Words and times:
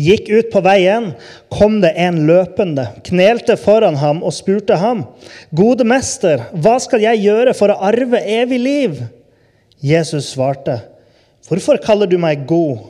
gikk 0.00 0.30
ut 0.32 0.50
på 0.52 0.62
veien, 0.64 1.10
kom 1.52 1.80
det 1.82 1.92
en 2.00 2.22
løpende, 2.28 2.86
knelte 3.06 3.56
foran 3.60 3.98
ham 4.00 4.22
og 4.24 4.34
spurte 4.36 4.78
ham, 4.80 5.04
Gode 5.56 5.86
mester, 5.88 6.46
hva 6.52 6.78
skal 6.82 7.04
jeg 7.04 7.24
gjøre 7.26 7.56
for 7.58 7.72
å 7.72 7.80
arve 7.90 8.22
evig 8.24 8.60
liv? 8.62 9.02
Jesus 9.84 10.32
svarte, 10.34 10.80
Hvorfor 11.50 11.80
kaller 11.82 12.06
du 12.06 12.14
meg 12.20 12.44
god? 12.46 12.84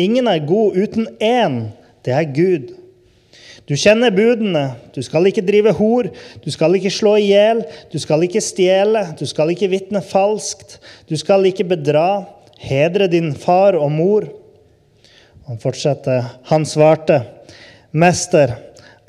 Ingen 0.00 0.26
er 0.30 0.42
god 0.42 0.76
uten 0.76 1.06
én, 1.22 1.58
det 2.04 2.14
er 2.16 2.26
Gud. 2.34 2.72
Du 3.70 3.76
kjenner 3.78 4.10
budene. 4.10 4.72
Du 4.90 4.98
skal 5.06 5.28
ikke 5.30 5.44
drive 5.46 5.70
hor, 5.78 6.08
du 6.42 6.48
skal 6.50 6.74
ikke 6.74 6.90
slå 6.90 7.12
i 7.20 7.28
hjel, 7.28 7.60
du 7.92 8.00
skal 8.02 8.24
ikke 8.26 8.42
stjele, 8.42 9.04
du 9.14 9.22
skal 9.30 9.52
ikke 9.52 9.68
vitne 9.70 10.02
falskt, 10.02 10.80
du 11.06 11.14
skal 11.20 11.46
ikke 11.46 11.68
bedra, 11.70 12.24
hedre 12.58 13.06
din 13.12 13.30
far 13.38 13.78
og 13.78 13.92
mor. 13.94 14.26
Han 15.50 15.58
fortsetter. 15.58 16.24
Han 16.44 16.66
svarte, 16.66 17.22
'Mester, 17.90 18.52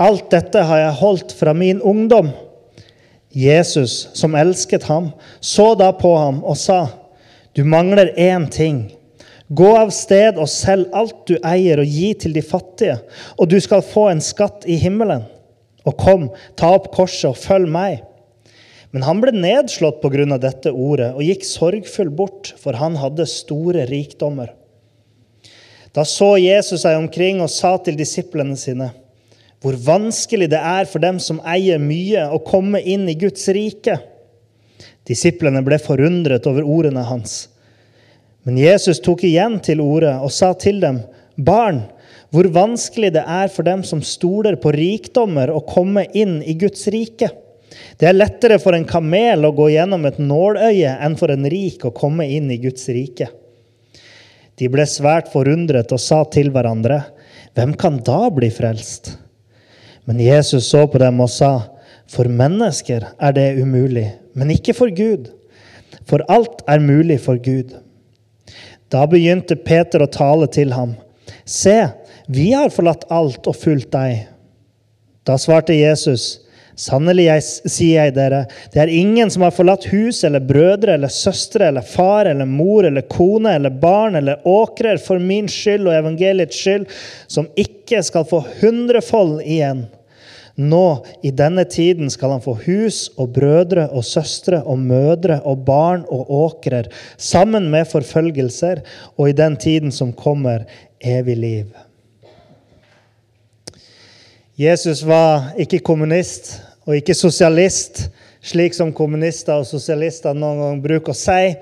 alt 0.01 0.31
dette 0.33 0.63
har 0.65 0.79
jeg 0.79 0.97
holdt 0.97 1.33
fra 1.37 1.53
min 1.53 1.81
ungdom.' 1.81 2.31
Jesus, 3.29 4.09
som 4.17 4.33
elsket 4.35 4.87
ham, 4.89 5.11
så 5.39 5.75
da 5.77 5.91
på 5.93 6.15
ham 6.17 6.39
og 6.43 6.57
sa, 6.57 6.87
'Du 7.53 7.61
mangler 7.63 8.09
én 8.17 8.49
ting.' 8.49 8.89
Gå 9.53 9.69
av 9.77 9.91
sted 9.93 10.39
og 10.39 10.49
selg 10.49 10.89
alt 10.93 11.27
du 11.27 11.35
eier, 11.45 11.77
og 11.77 11.85
gi 11.85 12.13
til 12.13 12.33
de 12.33 12.41
fattige, 12.41 12.97
og 13.37 13.49
du 13.49 13.59
skal 13.59 13.81
få 13.81 14.07
en 14.09 14.21
skatt 14.21 14.65
i 14.65 14.79
himmelen. 14.81 15.27
Og 15.85 15.97
kom, 15.97 16.29
ta 16.55 16.71
opp 16.73 16.87
korset 16.95 17.29
og 17.29 17.37
følg 17.37 17.69
meg. 17.69 17.99
Men 18.91 19.03
han 19.03 19.21
ble 19.21 19.31
nedslått 19.31 20.01
av 20.01 20.39
dette 20.39 20.71
ordet 20.71 21.13
og 21.13 21.21
gikk 21.21 21.45
sorgfull 21.45 22.09
bort, 22.09 22.55
for 22.57 22.73
han 22.73 22.95
hadde 22.95 23.27
store 23.27 23.85
rikdommer. 23.85 24.55
Da 25.91 26.05
så 26.07 26.37
Jesus 26.39 26.85
seg 26.85 26.95
omkring 26.95 27.41
og 27.43 27.51
sa 27.51 27.75
til 27.83 27.97
disiplene 27.99 28.55
sine.: 28.59 28.91
Hvor 29.61 29.75
vanskelig 29.75 30.47
det 30.53 30.59
er 30.59 30.87
for 30.89 31.03
dem 31.03 31.19
som 31.19 31.41
eier 31.45 31.81
mye, 31.81 32.29
å 32.31 32.39
komme 32.39 32.79
inn 32.81 33.09
i 33.11 33.17
Guds 33.19 33.43
rike. 33.51 33.99
Disiplene 35.05 35.61
ble 35.65 35.77
forundret 35.81 36.47
over 36.47 36.63
ordene 36.63 37.03
hans. 37.05 37.49
Men 38.47 38.57
Jesus 38.57 39.01
tok 39.03 39.25
igjen 39.27 39.59
til 39.61 39.83
orde 39.83 40.15
og 40.23 40.31
sa 40.31 40.53
til 40.53 40.79
dem.: 40.81 41.03
Barn, 41.35 41.83
hvor 42.31 42.47
vanskelig 42.47 43.11
det 43.17 43.25
er 43.27 43.51
for 43.51 43.67
dem 43.67 43.83
som 43.83 44.01
stoler 44.01 44.55
på 44.55 44.71
rikdommer, 44.71 45.51
å 45.51 45.59
komme 45.67 46.05
inn 46.15 46.39
i 46.47 46.55
Guds 46.55 46.87
rike. 46.87 47.27
Det 47.99 48.07
er 48.07 48.15
lettere 48.15 48.57
for 48.59 48.75
en 48.75 48.87
kamel 48.87 49.45
å 49.45 49.53
gå 49.55 49.67
gjennom 49.73 50.07
et 50.07 50.19
nåløye 50.19 50.95
enn 51.03 51.19
for 51.19 51.31
en 51.31 51.45
rik 51.51 51.83
å 51.85 51.93
komme 51.95 52.27
inn 52.31 52.49
i 52.51 52.59
Guds 52.63 52.87
rike. 52.91 53.27
De 54.61 54.67
ble 54.69 54.83
svært 54.85 55.31
forundret 55.33 55.89
og 55.89 55.99
sa 56.01 56.21
til 56.29 56.51
hverandre, 56.53 57.01
Hvem 57.57 57.73
kan 57.75 57.97
da 58.05 58.29
bli 58.31 58.47
frelst? 58.53 59.15
Men 60.05 60.21
Jesus 60.21 60.69
så 60.69 60.85
på 60.87 61.01
dem 61.01 61.17
og 61.23 61.31
sa, 61.33 61.71
For 62.07 62.29
mennesker 62.29 63.07
er 63.17 63.33
det 63.33 63.47
umulig, 63.57 64.05
men 64.37 64.53
ikke 64.53 64.75
for 64.77 64.93
Gud. 64.93 65.31
For 66.05 66.21
alt 66.29 66.61
er 66.69 66.83
mulig 66.83 67.17
for 67.25 67.41
Gud. 67.41 67.73
Da 68.91 69.07
begynte 69.09 69.57
Peter 69.57 70.03
å 70.03 70.11
tale 70.11 70.47
til 70.51 70.75
ham. 70.75 70.93
Se, 71.43 71.89
vi 72.29 72.51
har 72.53 72.69
forlatt 72.69 73.07
alt 73.09 73.47
og 73.49 73.57
fulgt 73.57 73.91
deg. 73.95 74.27
Da 75.27 75.37
svarte 75.41 75.73
Jesus, 75.73 76.43
Sannelig 76.79 77.25
jeg, 77.27 77.45
sier 77.69 78.05
jeg 78.05 78.15
dere, 78.15 78.45
det 78.73 78.79
er 78.83 78.91
ingen 78.93 79.29
som 79.33 79.43
har 79.45 79.53
forlatt 79.55 79.89
hus 79.91 80.23
eller 80.27 80.43
brødre 80.43 80.95
eller 80.95 81.11
søstre 81.11 81.67
eller 81.67 81.85
far 81.85 82.29
eller 82.31 82.47
mor 82.47 82.87
eller 82.87 83.05
kone 83.11 83.55
eller 83.59 83.73
barn 83.81 84.15
eller 84.19 84.45
åkrer 84.47 85.01
for 85.03 85.19
min 85.19 85.49
skyld 85.51 85.89
og 85.89 85.97
evangeliets 85.97 86.61
skyld, 86.63 86.87
som 87.27 87.49
ikke 87.59 88.01
skal 88.07 88.27
få 88.29 88.43
hundrefold 88.61 89.41
igjen. 89.43 89.85
Nå, 90.61 91.05
i 91.23 91.31
denne 91.31 91.63
tiden, 91.65 92.09
skal 92.11 92.35
han 92.35 92.43
få 92.43 92.57
hus 92.65 93.05
og 93.19 93.31
brødre 93.35 93.87
og 93.95 94.03
søstre 94.05 94.61
og 94.67 94.79
mødre 94.79 95.39
og 95.47 95.63
barn 95.67 96.03
og 96.11 96.29
åkrer, 96.41 96.91
sammen 97.17 97.69
med 97.71 97.87
forfølgelser, 97.91 98.83
og 99.17 99.29
i 99.29 99.37
den 99.37 99.55
tiden 99.55 99.95
som 99.95 100.13
kommer, 100.13 100.67
evig 101.01 101.37
liv. 101.39 101.71
Jesus 104.59 105.03
var 105.07 105.53
ikke 105.59 105.79
kommunist 105.79 106.57
og 106.83 106.97
ikke 106.97 107.15
sosialist, 107.15 108.09
slik 108.43 108.75
som 108.75 108.89
kommunister 108.91 109.61
og 109.61 109.67
sosialister 109.69 110.35
noen 110.35 110.59
gang 110.59 110.81
bruker 110.83 111.13
å 111.13 111.17
si. 111.17 111.53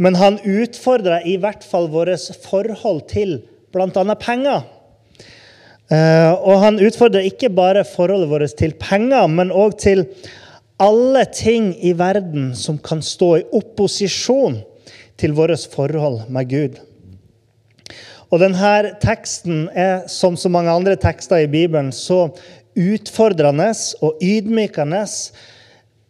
Men 0.00 0.18
han 0.20 0.36
utfordra 0.44 1.22
i 1.24 1.38
hvert 1.40 1.64
fall 1.64 1.88
vårt 1.92 2.28
forhold 2.44 3.06
til 3.08 3.38
bl.a. 3.72 4.04
penger. 4.20 4.66
Eh, 5.90 6.32
og 6.36 6.60
han 6.62 6.80
utfordrer 6.82 7.26
ikke 7.30 7.50
bare 7.56 7.86
forholdet 7.88 8.30
vårt 8.30 8.56
til 8.58 8.76
penger, 8.80 9.24
men 9.32 9.54
òg 9.54 9.78
til 9.80 10.04
alle 10.80 11.24
ting 11.32 11.72
i 11.80 11.94
verden 11.96 12.52
som 12.56 12.78
kan 12.78 13.00
stå 13.04 13.32
i 13.40 13.48
opposisjon 13.56 14.60
til 15.20 15.36
vårt 15.36 15.66
forhold 15.72 16.28
med 16.28 16.52
Gud. 16.52 16.80
Og 18.30 18.38
denne 18.38 18.94
teksten 19.02 19.66
er, 19.74 20.06
som 20.06 20.36
så 20.38 20.50
mange 20.52 20.70
andre 20.70 20.94
tekster 21.00 21.42
i 21.42 21.50
Bibelen, 21.50 21.90
så 21.90 22.28
utfordrende 22.78 23.72
og 24.06 24.22
ydmykende, 24.22 25.02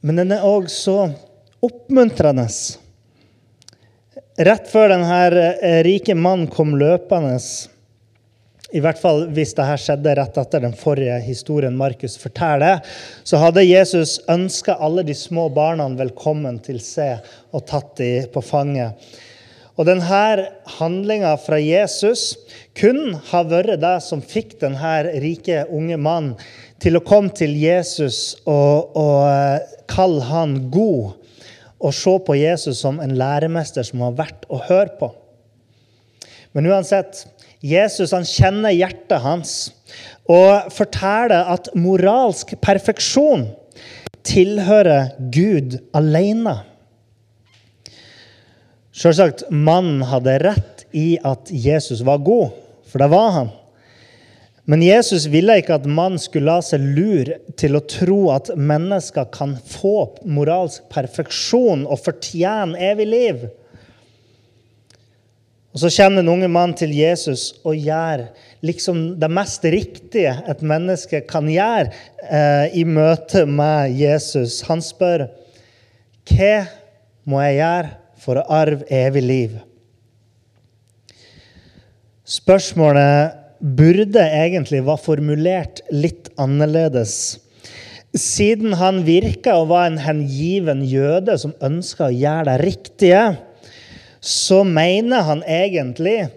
men 0.05 0.21
den 0.21 0.37
er 0.37 0.45
òg 0.45 0.69
så 0.73 1.11
oppmuntrende. 1.65 2.47
Rett 4.41 4.69
før 4.73 4.93
denne 4.95 5.21
eh, 5.61 5.81
rike 5.85 6.17
mannen 6.17 6.49
kom 6.53 6.77
løpende 6.81 7.39
i 8.71 8.81
hvert 8.83 9.01
fall 9.01 9.25
hvis 9.35 9.55
dette 9.59 9.79
skjedde 9.83 10.13
rett 10.15 10.37
etter 10.39 10.63
den 10.63 10.77
forrige 10.79 11.17
historien 11.25 11.75
Markus 11.77 12.15
forteller, 12.21 12.79
så 13.27 13.41
hadde 13.43 13.67
Jesus 13.67 14.19
ønska 14.31 14.77
alle 14.79 15.03
de 15.07 15.17
små 15.17 15.49
barna 15.55 15.89
velkommen 15.99 16.61
til 16.63 16.79
seg 16.85 17.19
og 17.51 17.67
tatt 17.67 17.97
dem 17.99 18.29
på 18.31 18.45
fanget. 18.45 18.95
Og 19.81 19.87
denne 19.89 20.49
handlinga 20.77 21.31
fra 21.41 21.57
Jesus 21.57 22.35
kun 22.77 23.15
ha 23.31 23.41
vært 23.49 23.81
det 23.81 23.95
som 24.05 24.21
fikk 24.21 24.59
denne 24.61 24.91
rike 25.25 25.63
unge 25.73 25.97
mannen 25.97 26.35
til 26.85 26.99
å 26.99 27.05
komme 27.05 27.33
til 27.33 27.55
Jesus 27.57 28.37
og, 28.45 28.93
og 28.93 29.25
eh, 29.31 29.65
kalle 29.89 30.27
han 30.29 30.59
god, 30.73 31.17
og 31.81 31.97
se 31.97 32.13
på 32.27 32.37
Jesus 32.37 32.83
som 32.85 33.01
en 33.01 33.17
læremester 33.17 33.87
som 33.89 34.05
har 34.05 34.19
vært 34.19 34.45
å 34.53 34.61
høre 34.69 34.93
på. 35.01 35.09
Men 36.53 36.69
uansett, 36.69 37.25
Jesus 37.65 38.13
han 38.13 38.29
kjenner 38.29 38.77
hjertet 38.77 39.25
hans 39.25 39.55
og 40.29 40.69
forteller 40.77 41.49
at 41.57 41.73
moralsk 41.73 42.53
perfeksjon 42.61 43.49
tilhører 44.29 45.15
Gud 45.33 45.81
alene. 45.97 46.59
Selvsagt, 49.01 49.47
mannen 49.49 50.03
hadde 50.05 50.35
rett 50.43 50.85
i 50.93 51.15
at 51.25 51.49
Jesus 51.49 52.03
var 52.05 52.21
god, 52.21 52.51
for 52.85 53.01
det 53.01 53.09
var 53.09 53.31
han. 53.33 53.53
Men 54.69 54.83
Jesus 54.85 55.25
ville 55.33 55.57
ikke 55.57 55.79
at 55.79 55.87
mannen 55.89 56.21
skulle 56.21 56.51
la 56.51 56.61
seg 56.63 56.83
lure 56.99 57.39
til 57.59 57.79
å 57.79 57.85
tro 57.89 58.19
at 58.35 58.53
mennesker 58.61 59.31
kan 59.33 59.55
få 59.57 59.95
moralsk 60.29 60.85
perfeksjon 60.93 61.87
og 61.89 62.03
fortjene 62.05 62.77
evig 62.91 63.07
liv. 63.09 63.47
Og 65.73 65.81
Så 65.81 65.91
kommer 65.97 66.21
den 66.21 66.29
unge 66.29 66.51
mannen 66.53 66.77
til 66.77 66.93
Jesus 66.93 67.55
og 67.65 67.79
gjør 67.79 68.27
liksom 68.67 69.17
det 69.23 69.31
mest 69.33 69.65
riktige 69.65 70.37
et 70.51 70.61
menneske 70.67 71.23
kan 71.31 71.49
gjøre 71.49 71.89
eh, 72.27 72.77
i 72.77 72.85
møte 72.85 73.47
med 73.49 73.97
Jesus. 73.97 74.61
Han 74.69 74.85
spør 74.85 75.31
hva 76.31 76.55
må 77.25 77.41
jeg 77.47 77.63
gjøre 77.63 78.00
for 78.21 78.41
å 78.41 78.47
arve 78.53 78.87
evig 78.93 79.25
liv. 79.25 79.59
Spørsmålet 82.31 83.37
burde 83.61 84.23
egentlig 84.23 84.85
være 84.87 85.03
formulert 85.05 85.81
litt 85.93 86.31
annerledes. 86.41 87.15
Siden 88.17 88.75
han 88.79 89.05
virka 89.07 89.55
å 89.59 89.69
være 89.71 89.93
en 89.93 90.03
hengiven 90.03 90.85
jøde 90.87 91.37
som 91.39 91.55
ønska 91.63 92.09
å 92.09 92.15
gjøre 92.15 92.53
det 92.53 92.59
riktige, 92.65 93.25
så 94.21 94.65
mener 94.69 95.25
han 95.25 95.43
egentlig 95.49 96.29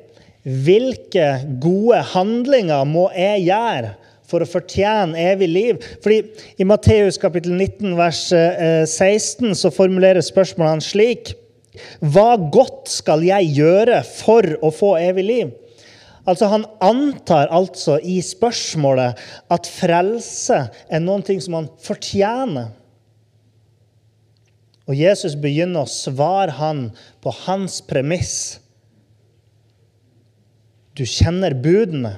Hvilke 0.43 1.37
gode 1.63 2.01
handlinger 2.11 2.81
må 2.83 3.05
jeg 3.15 3.45
gjøre 3.45 3.93
for 4.27 4.43
å 4.43 4.47
fortjene 4.49 5.15
evig 5.31 5.47
liv? 5.47 5.85
Fordi 6.03 6.17
I 6.59 6.67
Matteus 6.67 7.15
kapittel 7.21 7.55
19 7.55 7.93
vers 7.95 8.25
16 8.27 9.53
så 9.55 9.55
så 9.61 9.71
formulerer 9.71 10.19
hans 10.67 10.89
slik. 10.91 11.31
Hva 11.99 12.35
godt 12.37 12.91
skal 12.91 13.23
jeg 13.25 13.53
gjøre 13.57 14.03
for 14.05 14.45
å 14.61 14.69
få 14.73 14.93
evig 15.01 15.25
liv? 15.25 15.53
Altså 16.23 16.47
Han 16.51 16.65
antar 16.83 17.49
altså 17.51 17.97
i 17.99 18.19
spørsmålet 18.23 19.19
at 19.51 19.67
frelse 19.67 20.59
er 20.87 21.03
noe 21.03 21.39
som 21.43 21.57
han 21.57 21.69
fortjener. 21.83 22.71
Og 24.87 24.99
Jesus 24.99 25.35
begynner 25.39 25.85
å 25.85 25.91
svare 25.91 26.55
han 26.59 26.85
på 27.23 27.31
hans 27.45 27.79
premiss. 27.87 28.59
Du 30.93 31.05
kjenner 31.07 31.55
budene. 31.55 32.17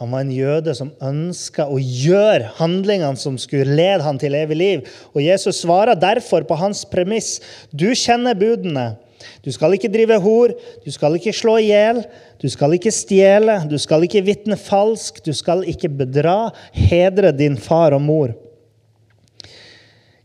Han 0.00 0.10
var 0.10 0.24
en 0.24 0.32
jøde 0.34 0.72
som 0.74 0.90
ønska 1.06 1.68
å 1.70 1.76
gjøre 1.78 2.50
handlingene 2.58 3.18
som 3.20 3.36
skulle 3.38 3.76
lede 3.78 4.02
han 4.02 4.18
til 4.18 4.34
evig 4.34 4.58
liv. 4.58 4.92
Og 5.14 5.22
Jesus 5.22 5.60
svarer 5.62 5.94
derfor 5.94 6.42
på 6.48 6.58
hans 6.58 6.82
premiss. 6.90 7.36
Du 7.70 7.92
kjenner 7.94 8.34
budene. 8.34 8.96
Du 9.44 9.52
skal 9.54 9.76
ikke 9.76 9.88
drive 9.92 10.18
hor, 10.20 10.52
du 10.84 10.90
skal 10.92 11.14
ikke 11.16 11.32
slå 11.32 11.56
i 11.60 11.70
hjel, 11.70 12.02
du 12.42 12.48
skal 12.52 12.74
ikke 12.76 12.92
stjele, 12.92 13.60
du 13.70 13.78
skal 13.80 14.04
ikke 14.04 14.24
vitne 14.26 14.58
falsk, 14.60 15.22
du 15.24 15.32
skal 15.36 15.62
ikke 15.70 15.88
bedra, 15.88 16.50
hedre 16.74 17.32
din 17.32 17.56
far 17.56 17.96
og 17.96 18.02
mor. 18.04 18.34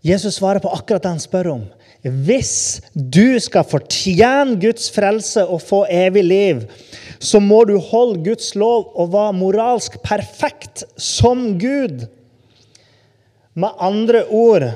Jesus 0.04 0.40
svarer 0.40 0.64
på 0.64 0.72
akkurat 0.72 1.04
det 1.04 1.14
han 1.14 1.22
spør 1.22 1.54
om. 1.58 1.64
Hvis 2.00 2.80
du 2.96 3.36
skal 3.44 3.68
fortjene 3.68 4.56
Guds 4.62 4.88
frelse 4.96 5.44
og 5.44 5.60
få 5.68 5.82
evig 5.92 6.24
liv, 6.24 6.62
så 7.20 7.42
må 7.44 7.64
du 7.68 7.76
holde 7.84 8.24
Guds 8.24 8.54
lov 8.56 8.94
og 8.96 9.12
være 9.14 9.36
moralsk 9.36 10.00
perfekt 10.06 10.86
som 10.96 11.58
Gud. 11.60 12.06
Med 13.60 13.82
andre 13.84 14.24
ord, 14.32 14.70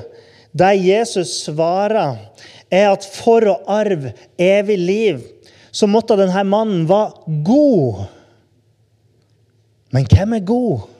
det 0.52 0.72
Jesus 0.84 1.32
svarer, 1.46 2.18
er 2.70 2.90
at 2.90 3.06
for 3.06 3.44
å 3.48 3.60
arve 3.70 4.12
evig 4.40 4.76
liv, 4.80 5.22
så 5.74 5.88
måtte 5.90 6.18
denne 6.18 6.44
mannen 6.46 6.84
være 6.88 7.38
god. 7.46 8.04
Men 9.94 10.06
hvem 10.10 10.36
er 10.36 10.46
god? 10.46 10.90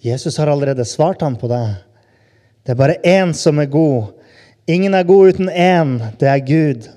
Jesus 0.00 0.38
har 0.40 0.48
allerede 0.48 0.84
svart 0.88 1.22
ham 1.22 1.36
på 1.36 1.48
det. 1.50 1.64
Det 2.64 2.72
er 2.72 2.80
bare 2.80 3.00
én 3.04 3.34
som 3.36 3.60
er 3.60 3.68
god. 3.68 4.14
Ingen 4.68 4.94
er 4.96 5.04
god 5.08 5.34
uten 5.34 5.50
én. 5.50 5.98
Det 6.20 6.28
er 6.28 6.44
Gud. 6.44 6.88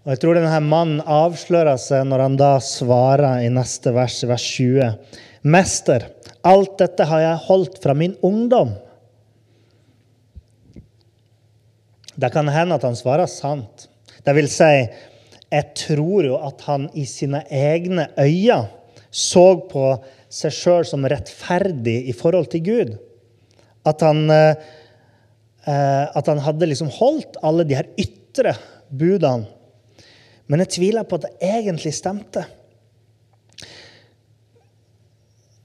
Og 0.00 0.14
Jeg 0.14 0.20
tror 0.22 0.38
denne 0.38 0.60
mannen 0.64 1.00
avslører 1.04 1.76
seg 1.80 2.06
når 2.08 2.22
han 2.24 2.36
da 2.40 2.54
svarer 2.64 3.42
i 3.44 3.50
neste 3.52 3.92
vers, 3.92 4.16
vers 4.24 4.46
20. 4.56 4.94
Mester, 5.52 6.06
alt 6.40 6.78
dette 6.80 7.04
har 7.04 7.20
jeg 7.20 7.42
holdt 7.44 7.76
fra 7.82 7.92
min 7.96 8.14
ungdom. 8.24 8.72
Det 12.16 12.32
kan 12.32 12.48
hende 12.48 12.80
at 12.80 12.88
han 12.88 12.96
svarer 12.96 13.28
sant. 13.28 13.90
Det 14.24 14.36
vil 14.36 14.48
si, 14.52 14.72
jeg 15.52 15.68
tror 15.76 16.30
jo 16.30 16.40
at 16.48 16.64
han 16.64 16.88
i 16.96 17.04
sine 17.08 17.44
egne 17.52 18.08
øyne 18.16 18.62
så 19.12 19.46
på 19.68 19.84
seg 20.32 20.54
sjøl 20.54 20.84
som 20.88 21.04
rettferdig 21.12 21.98
i 22.08 22.16
forhold 22.16 22.48
til 22.52 22.64
Gud. 22.64 22.96
At 23.84 24.00
han, 24.06 24.24
eh, 24.32 24.54
at 25.68 26.26
han 26.30 26.40
hadde 26.40 26.72
liksom 26.72 26.92
holdt 26.96 27.40
alle 27.44 27.68
de 27.68 27.76
her 27.76 27.88
ytre 28.00 28.56
budene. 28.88 29.59
Men 30.50 30.64
jeg 30.64 30.74
tviler 30.74 31.06
på 31.06 31.20
at 31.20 31.28
det 31.28 31.50
egentlig 31.52 31.92
stemte. 31.94 32.42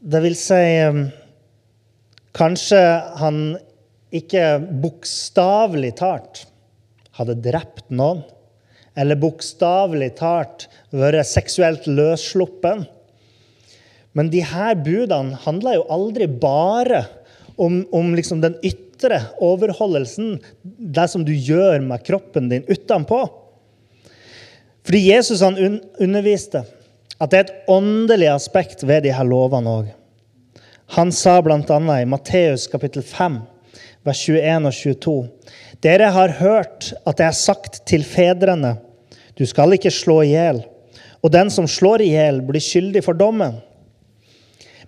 Det 0.06 0.22
vil 0.22 0.36
si 0.38 0.62
eh, 0.62 1.06
Kanskje 2.36 2.82
han 3.16 3.38
ikke 4.16 4.58
bokstavelig 4.84 5.94
talt 6.02 6.42
hadde 7.16 7.38
drept 7.40 7.86
noen, 7.96 8.26
eller 9.00 9.20
bokstavelig 9.20 10.10
talt 10.20 10.66
vært 10.92 11.24
seksuelt 11.30 11.88
løssluppen. 11.88 12.84
Men 14.16 14.31
de 14.34 14.44
her 14.44 14.76
budene 14.84 15.40
handla 15.46 15.78
jo 15.78 15.88
aldri 15.96 16.28
bare 16.28 17.06
om, 17.56 17.86
om 17.96 18.12
liksom 18.20 18.44
den 18.44 18.60
ytre 18.68 19.22
overholdelsen, 19.44 20.36
det 20.64 21.08
som 21.12 21.24
du 21.24 21.31
gjør 21.31 21.80
med 21.88 22.04
kroppen 22.04 22.52
din 22.52 22.68
utenpå. 22.68 23.24
Fordi 24.86 25.02
Jesus 25.10 25.42
han 25.42 25.80
underviste 26.00 26.62
at 27.16 27.32
det 27.32 27.38
er 27.38 27.46
et 27.48 27.70
åndelig 27.72 28.28
aspekt 28.30 28.84
ved 28.86 29.06
de 29.06 29.14
her 29.16 29.26
lovene 29.28 29.72
òg. 29.82 29.92
Han 30.94 31.12
sa 31.16 31.40
bl.a. 31.42 31.78
i 31.98 32.06
Matteus 32.06 32.68
kapittel 32.70 33.02
5, 33.02 33.40
vers 34.06 34.22
21 34.30 34.70
og 34.70 34.76
22.: 34.78 35.16
Dere 35.82 36.12
har 36.14 36.38
hørt 36.40 36.92
at 37.06 37.20
jeg 37.20 37.32
har 37.32 37.40
sagt 37.40 37.82
til 37.90 38.06
fedrene, 38.06 38.76
du 39.36 39.46
skal 39.50 39.74
ikke 39.74 39.92
slå 39.92 40.22
i 40.22 40.34
hjel, 40.36 40.62
og 41.24 41.34
den 41.34 41.50
som 41.50 41.68
slår 41.68 42.04
i 42.06 42.12
hjel, 42.14 42.44
blir 42.46 42.62
skyldig 42.62 43.02
for 43.04 43.18
dommen. 43.18 43.58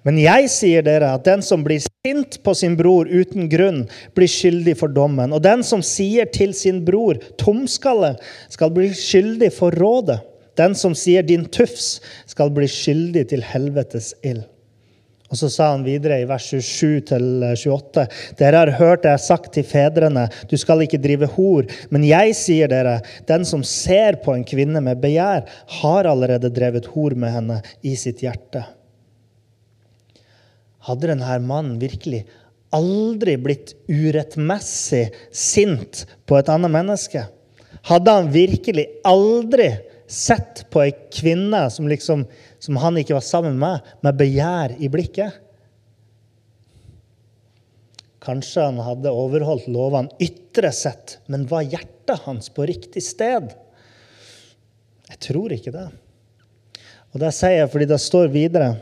Men 0.07 0.21
jeg 0.21 0.47
sier 0.53 0.85
dere 0.87 1.09
at 1.17 1.25
den 1.27 1.41
som 1.43 1.65
blir 1.65 1.83
sint 1.83 2.37
på 2.45 2.53
sin 2.55 2.77
bror 2.79 3.09
uten 3.11 3.49
grunn, 3.51 3.81
blir 4.15 4.31
skyldig 4.31 4.77
for 4.79 4.93
dommen. 4.95 5.33
Og 5.35 5.43
den 5.43 5.65
som 5.67 5.83
sier 5.83 6.29
til 6.31 6.53
sin 6.55 6.85
bror 6.87 7.19
'tomskalle', 7.35 8.15
skal 8.47 8.71
bli 8.71 8.93
skyldig 8.95 9.51
for 9.51 9.75
rådet. 9.75 10.21
Den 10.55 10.75
som 10.75 10.95
sier 10.95 11.23
'din 11.23 11.45
tufs', 11.51 11.99
skal 12.25 12.49
bli 12.49 12.67
skyldig 12.71 13.27
til 13.29 13.43
helvetes 13.43 14.13
ild. 14.23 14.45
Og 15.27 15.35
så 15.35 15.49
sa 15.51 15.71
han 15.73 15.83
videre 15.83 16.21
i 16.21 16.27
vers 16.27 16.53
27-28.: 16.53 18.07
Dere 18.39 18.55
har 18.55 18.71
hørt 18.79 19.03
det 19.03 19.11
jeg 19.11 19.19
har 19.19 19.25
sagt 19.25 19.53
til 19.53 19.67
fedrene, 19.67 20.29
du 20.47 20.55
skal 20.55 20.85
ikke 20.85 21.03
drive 21.03 21.27
hor. 21.35 21.67
Men 21.89 22.07
jeg 22.07 22.35
sier 22.35 22.71
dere, 22.71 23.01
den 23.27 23.43
som 23.43 23.63
ser 23.63 24.21
på 24.23 24.31
en 24.31 24.47
kvinne 24.47 24.79
med 24.79 25.03
begjær, 25.03 25.43
har 25.81 26.07
allerede 26.07 26.49
drevet 26.49 26.85
hor 26.95 27.11
med 27.11 27.35
henne 27.35 27.61
i 27.83 27.95
sitt 27.99 28.23
hjerte. 28.23 28.63
Hadde 30.87 31.11
denne 31.11 31.39
mannen 31.43 31.79
virkelig 31.81 32.23
aldri 32.75 33.35
blitt 33.39 33.73
urettmessig 33.87 35.07
sint 35.35 36.05
på 36.27 36.37
et 36.39 36.49
annet 36.51 36.71
menneske? 36.71 37.25
Hadde 37.87 38.13
han 38.15 38.31
virkelig 38.31 38.87
aldri 39.07 39.69
sett 40.07 40.65
på 40.71 40.85
ei 40.85 40.93
kvinne 41.11 41.65
som, 41.71 41.87
liksom, 41.91 42.23
som 42.63 42.79
han 42.79 42.99
ikke 42.99 43.17
var 43.17 43.25
sammen 43.25 43.59
med, 43.59 43.83
med 44.03 44.19
begjær 44.19 44.77
i 44.79 44.89
blikket? 44.91 45.43
Kanskje 48.23 48.65
han 48.65 48.81
hadde 48.83 49.13
overholdt 49.13 49.69
lovene 49.71 50.11
ytre 50.23 50.71
sett, 50.75 51.19
men 51.31 51.47
var 51.47 51.67
hjertet 51.67 52.25
hans 52.25 52.49
på 52.51 52.65
riktig 52.67 53.03
sted? 53.05 53.53
Jeg 55.07 55.19
tror 55.29 55.53
ikke 55.55 55.71
det. 55.75 55.87
Og 57.13 57.21
Det 57.23 57.31
sier 57.35 57.61
jeg 57.61 57.71
fordi 57.71 57.87
det 57.87 57.99
står 58.03 58.27
videre 58.33 58.73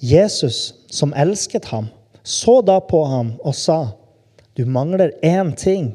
Jesus, 0.00 0.74
som 0.90 1.14
elsket 1.16 1.68
ham, 1.70 1.86
så 2.22 2.60
da 2.64 2.80
på 2.80 3.04
ham 3.04 3.34
og 3.44 3.54
sa, 3.56 3.80
du 4.54 4.64
mangler 4.64 5.12
én 5.22 5.52
ting. 5.58 5.92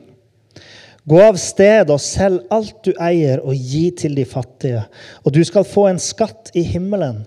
Gå 1.10 1.22
av 1.24 1.40
sted 1.42 1.90
og 1.90 2.02
selg 2.04 2.44
alt 2.54 2.84
du 2.86 2.92
eier, 3.02 3.40
og 3.42 3.56
gi 3.56 3.88
til 3.98 4.18
de 4.18 4.26
fattige, 4.30 4.84
og 5.24 5.34
du 5.34 5.42
skal 5.48 5.66
få 5.66 5.88
en 5.90 6.02
skatt 6.02 6.52
i 6.60 6.66
himmelen. 6.68 7.24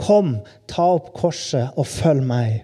Kom, 0.00 0.38
ta 0.68 0.86
opp 0.96 1.12
korset 1.16 1.76
og 1.76 1.88
følg 1.88 2.24
meg. 2.24 2.62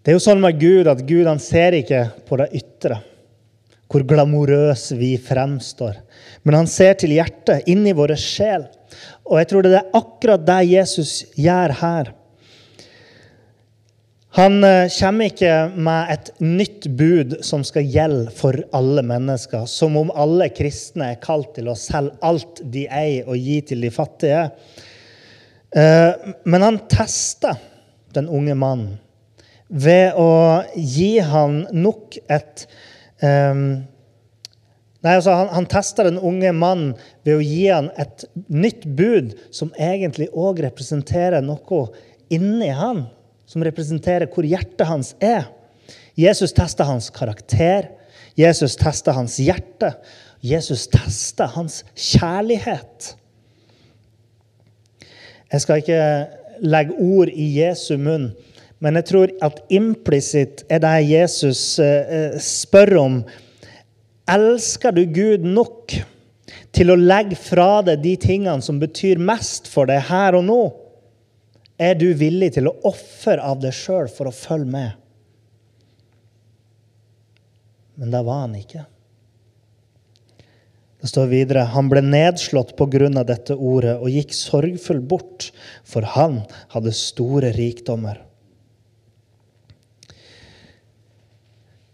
Det 0.00 0.12
er 0.12 0.16
jo 0.16 0.24
sånn 0.24 0.40
med 0.42 0.58
Gud 0.58 0.88
at 0.88 1.04
Gud 1.06 1.28
han 1.28 1.42
ser 1.42 1.76
ikke 1.76 2.06
på 2.26 2.38
det 2.40 2.48
ytre, 2.56 2.96
hvor 3.90 4.06
glamorøse 4.08 4.96
vi 4.96 5.12
fremstår. 5.20 5.98
Men 6.42 6.62
han 6.62 6.70
ser 6.70 6.96
til 6.98 7.12
hjertet, 7.14 7.66
inn 7.68 7.84
i 7.86 7.96
våre 7.96 8.16
sjel. 8.18 8.64
Og 9.28 9.38
jeg 9.40 9.50
tror 9.50 9.66
det 9.66 9.76
er 9.78 9.92
akkurat 9.96 10.46
det 10.46 10.62
Jesus 10.72 11.20
gjør 11.38 11.76
her. 11.80 12.12
Han 14.38 14.62
eh, 14.62 14.92
kommer 14.94 15.26
ikke 15.26 15.54
med 15.74 16.12
et 16.14 16.28
nytt 16.38 16.86
bud 16.94 17.40
som 17.46 17.64
skal 17.66 17.88
gjelde 17.90 18.30
for 18.34 18.54
alle 18.76 19.02
mennesker, 19.02 19.66
som 19.66 19.98
om 19.98 20.12
alle 20.14 20.46
kristne 20.54 21.12
er 21.12 21.22
kalt 21.22 21.50
til 21.56 21.70
å 21.70 21.78
selge 21.78 22.14
alt 22.22 22.62
de 22.62 22.86
eier, 22.86 23.26
og 23.26 23.34
gi 23.40 23.58
til 23.72 23.82
de 23.82 23.90
fattige. 23.90 24.44
Eh, 25.74 26.30
men 26.46 26.66
han 26.66 26.78
tester 26.90 27.58
den 28.14 28.30
unge 28.30 28.54
mannen 28.58 28.98
ved 29.70 30.16
å 30.18 30.62
gi 30.74 31.20
han 31.22 31.62
nok 31.70 32.16
et 32.26 32.64
um, 33.22 33.82
Nei, 35.00 35.14
altså 35.16 35.32
Han, 35.32 35.48
han 35.54 35.68
tester 35.70 36.08
den 36.10 36.18
unge 36.18 36.52
mannen 36.52 36.92
ved 37.24 37.38
å 37.38 37.44
gi 37.44 37.68
han 37.70 37.88
et 38.00 38.26
nytt 38.52 38.84
bud 38.84 39.32
som 39.54 39.72
egentlig 39.80 40.28
òg 40.36 40.60
representerer 40.66 41.40
noe 41.44 41.86
inni 42.30 42.68
han, 42.76 43.06
som 43.48 43.64
representerer 43.64 44.28
hvor 44.30 44.46
hjertet 44.46 44.86
hans 44.86 45.14
er. 45.24 45.48
Jesus 46.20 46.52
tester 46.52 46.84
hans 46.84 47.08
karakter. 47.14 47.88
Jesus 48.38 48.76
tester 48.78 49.16
hans 49.16 49.38
hjerte. 49.42 49.94
Jesus 50.40 50.86
tester 50.88 51.50
hans 51.56 51.82
kjærlighet. 51.96 53.14
Jeg 55.50 55.64
skal 55.64 55.82
ikke 55.82 56.02
legge 56.62 56.94
ord 56.94 57.32
i 57.32 57.46
Jesu 57.58 57.96
munn, 57.98 58.30
men 58.80 58.96
jeg 59.00 59.08
tror 59.10 59.32
at 59.44 59.58
implisitt 59.72 60.62
er 60.70 60.80
det 60.84 60.94
Jesus 61.08 61.62
eh, 61.82 62.12
eh, 62.16 62.36
spør 62.40 62.96
om. 63.00 63.16
Elsker 64.30 64.94
du 64.94 65.04
Gud 65.10 65.46
nok 65.46 65.96
til 66.74 66.92
å 66.92 66.98
legge 66.98 67.38
fra 67.38 67.80
deg 67.86 68.02
de 68.04 68.14
tingene 68.20 68.62
som 68.62 68.78
betyr 68.82 69.18
mest 69.18 69.66
for 69.70 69.90
deg 69.90 70.04
her 70.10 70.38
og 70.38 70.46
nå? 70.46 70.60
Er 71.80 71.96
du 71.98 72.10
villig 72.14 72.52
til 72.54 72.68
å 72.68 72.76
ofre 72.88 73.40
av 73.42 73.58
deg 73.62 73.74
sjøl 73.74 74.10
for 74.12 74.30
å 74.30 74.36
følge 74.36 74.70
med? 74.70 74.96
Men 78.00 78.14
det 78.14 78.22
var 78.24 78.44
han 78.44 78.56
ikke. 78.56 78.86
Det 81.00 81.08
står 81.08 81.30
videre 81.30 81.64
han 81.72 81.88
ble 81.88 82.02
nedslått 82.04 82.74
på 82.76 82.86
grunn 82.92 83.16
av 83.16 83.26
dette 83.28 83.56
ordet 83.56 83.96
og 83.96 84.12
gikk 84.12 84.34
sorgfull 84.36 85.00
bort, 85.00 85.48
for 85.88 86.04
han 86.16 86.42
hadde 86.74 86.92
store 86.96 87.54
rikdommer. 87.56 88.20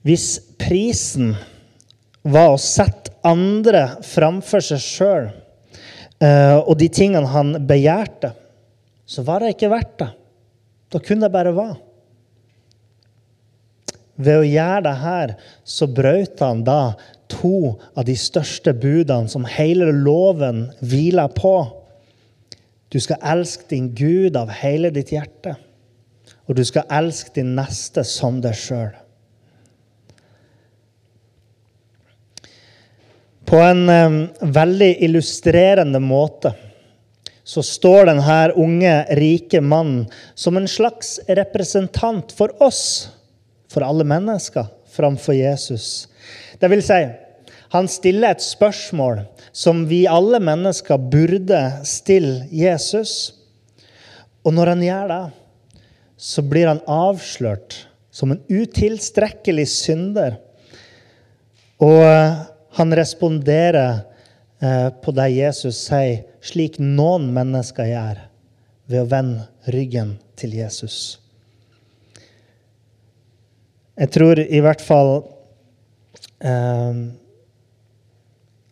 Hvis 0.07 0.41
prisen 0.59 1.37
var 2.27 2.53
å 2.53 2.61
sette 2.61 3.15
andre 3.27 3.97
framfor 4.07 4.63
seg 4.65 4.83
sjøl 4.83 5.27
eh, 6.23 6.59
og 6.59 6.75
de 6.81 6.89
tingene 6.93 7.31
han 7.31 7.55
begjærte, 7.67 8.33
så 9.07 9.23
var 9.27 9.43
det 9.43 9.55
ikke 9.55 9.71
verdt 9.71 9.99
det. 10.03 10.13
Da 10.91 11.03
kunne 11.03 11.27
det 11.27 11.35
bare 11.35 11.55
være. 11.55 11.79
Ved 14.17 14.41
å 14.41 14.49
gjøre 14.49 14.83
det 14.87 14.95
her, 15.03 15.35
så 15.67 15.89
brøt 15.93 16.41
han 16.41 16.63
da 16.67 16.97
to 17.31 17.77
av 17.99 18.07
de 18.09 18.15
største 18.19 18.73
budene 18.75 19.31
som 19.31 19.47
hele 19.51 19.91
loven 19.93 20.69
hviler 20.81 21.31
på. 21.37 21.57
Du 22.91 22.99
skal 23.03 23.21
elske 23.35 23.69
din 23.75 23.91
Gud 23.99 24.39
av 24.39 24.53
hele 24.63 24.93
ditt 24.95 25.13
hjerte, 25.13 25.57
og 26.47 26.57
du 26.57 26.63
skal 26.65 26.87
elske 26.95 27.35
din 27.37 27.57
neste 27.59 28.07
som 28.07 28.41
deg 28.43 28.57
sjøl. 28.57 28.95
På 33.47 33.61
en 33.63 33.87
veldig 34.41 34.93
illustrerende 35.07 36.01
måte 36.03 36.55
så 37.47 37.63
står 37.63 38.09
denne 38.09 38.39
unge, 38.59 38.95
rike 39.15 39.61
mannen 39.63 40.09
som 40.35 40.57
en 40.59 40.67
slags 40.67 41.21
representant 41.29 42.35
for 42.35 42.51
oss, 42.63 43.07
for 43.71 43.87
alle 43.87 44.03
mennesker, 44.09 44.67
framfor 44.91 45.37
Jesus. 45.39 46.09
Det 46.59 46.71
vil 46.73 46.83
si, 46.83 46.99
han 47.71 47.87
stiller 47.91 48.35
et 48.35 48.43
spørsmål 48.43 49.23
som 49.55 49.85
vi 49.87 50.05
alle 50.11 50.41
mennesker 50.43 50.99
burde 50.99 51.61
stille 51.87 52.49
Jesus. 52.51 53.37
Og 54.43 54.55
når 54.59 54.73
han 54.75 54.83
gjør 54.83 55.13
det, 55.13 55.23
så 56.17 56.43
blir 56.43 56.71
han 56.73 56.83
avslørt 56.91 57.79
som 58.11 58.33
en 58.33 58.43
utilstrekkelig 58.51 59.69
synder. 59.71 60.39
Og 61.79 62.03
han 62.77 62.93
responderer 62.97 63.99
eh, 64.61 64.89
på 65.03 65.13
det 65.17 65.29
Jesus 65.33 65.79
sier, 65.89 66.25
slik 66.45 66.79
noen 66.79 67.31
mennesker 67.35 67.89
gjør, 67.89 68.21
ved 68.87 69.03
å 69.03 69.11
vende 69.11 69.73
ryggen 69.73 70.17
til 70.39 70.53
Jesus. 70.59 71.19
Jeg 73.97 74.13
tror 74.13 74.43
i 74.45 74.61
hvert 74.61 74.85
fall 74.85 75.15
eh, 76.45 77.01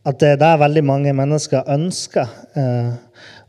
at 0.05 0.21
det 0.21 0.35
er 0.35 0.41
det 0.43 0.55
veldig 0.61 0.85
mange 0.85 1.15
mennesker 1.17 1.65
ønsker 1.73 2.29
eh, 2.61 2.93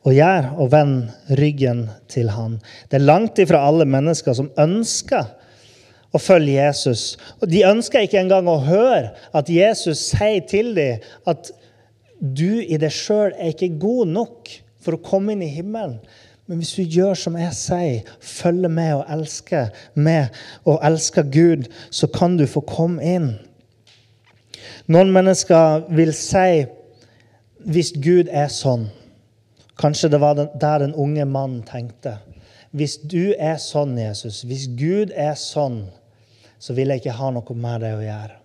å 0.07 0.13
gjøre, 0.15 0.53
å 0.55 0.69
vende 0.71 1.35
ryggen 1.35 1.89
til 2.11 2.31
han. 2.31 2.61
Det 2.87 3.01
er 3.01 3.09
langt 3.09 3.41
ifra 3.43 3.65
alle 3.67 3.87
mennesker 3.89 4.37
som 4.37 4.53
ønsker 4.55 5.27
og 6.15 6.21
følge 6.23 6.55
Jesus. 6.55 7.17
Og 7.41 7.49
De 7.51 7.65
ønsker 7.67 8.05
ikke 8.05 8.21
engang 8.23 8.47
å 8.47 8.61
høre 8.63 9.11
at 9.35 9.51
Jesus 9.51 10.07
sier 10.13 10.45
til 10.47 10.71
dem 10.77 11.03
at 11.27 11.51
du 12.19 12.61
i 12.63 12.77
deg 12.79 12.93
sjøl 12.95 13.33
er 13.33 13.51
ikke 13.51 13.75
god 13.81 14.13
nok 14.15 14.53
for 14.85 14.95
å 14.95 15.03
komme 15.03 15.35
inn 15.35 15.43
i 15.43 15.51
himmelen. 15.51 15.99
Men 16.45 16.61
hvis 16.61 16.75
du 16.77 16.83
gjør 16.83 17.17
som 17.17 17.35
jeg 17.39 17.57
sier, 17.57 18.11
følger 18.21 18.69
med 18.71 18.93
og 18.99 19.07
elsker 19.11 19.73
med 19.97 20.35
og 20.63 20.77
elsker 20.85 21.25
Gud, 21.33 21.67
så 21.89 22.07
kan 22.07 22.37
du 22.37 22.45
få 22.47 22.61
komme 22.69 23.01
inn. 23.01 23.31
Noen 24.87 25.11
mennesker 25.13 25.87
vil 25.97 26.13
si 26.15 26.65
hvis 27.65 27.95
Gud 27.97 28.29
er 28.29 28.51
sånn 28.53 28.91
Kanskje 29.75 30.07
det 30.13 30.21
var 30.21 30.37
der 30.39 30.77
den 30.79 30.93
unge 30.95 31.25
mannen 31.27 31.65
tenkte. 31.67 32.13
Hvis 32.71 32.93
du 32.95 33.33
er 33.35 33.57
sånn, 33.59 33.97
Jesus, 33.99 34.45
hvis 34.47 34.69
Gud 34.79 35.11
er 35.11 35.33
sånn, 35.35 35.81
så 36.59 36.75
vil 36.77 36.91
jeg 36.91 37.03
ikke 37.03 37.17
ha 37.17 37.31
noe 37.33 37.57
med 37.59 37.85
det 37.85 37.93
å 37.95 38.03
gjøre. 38.03 38.39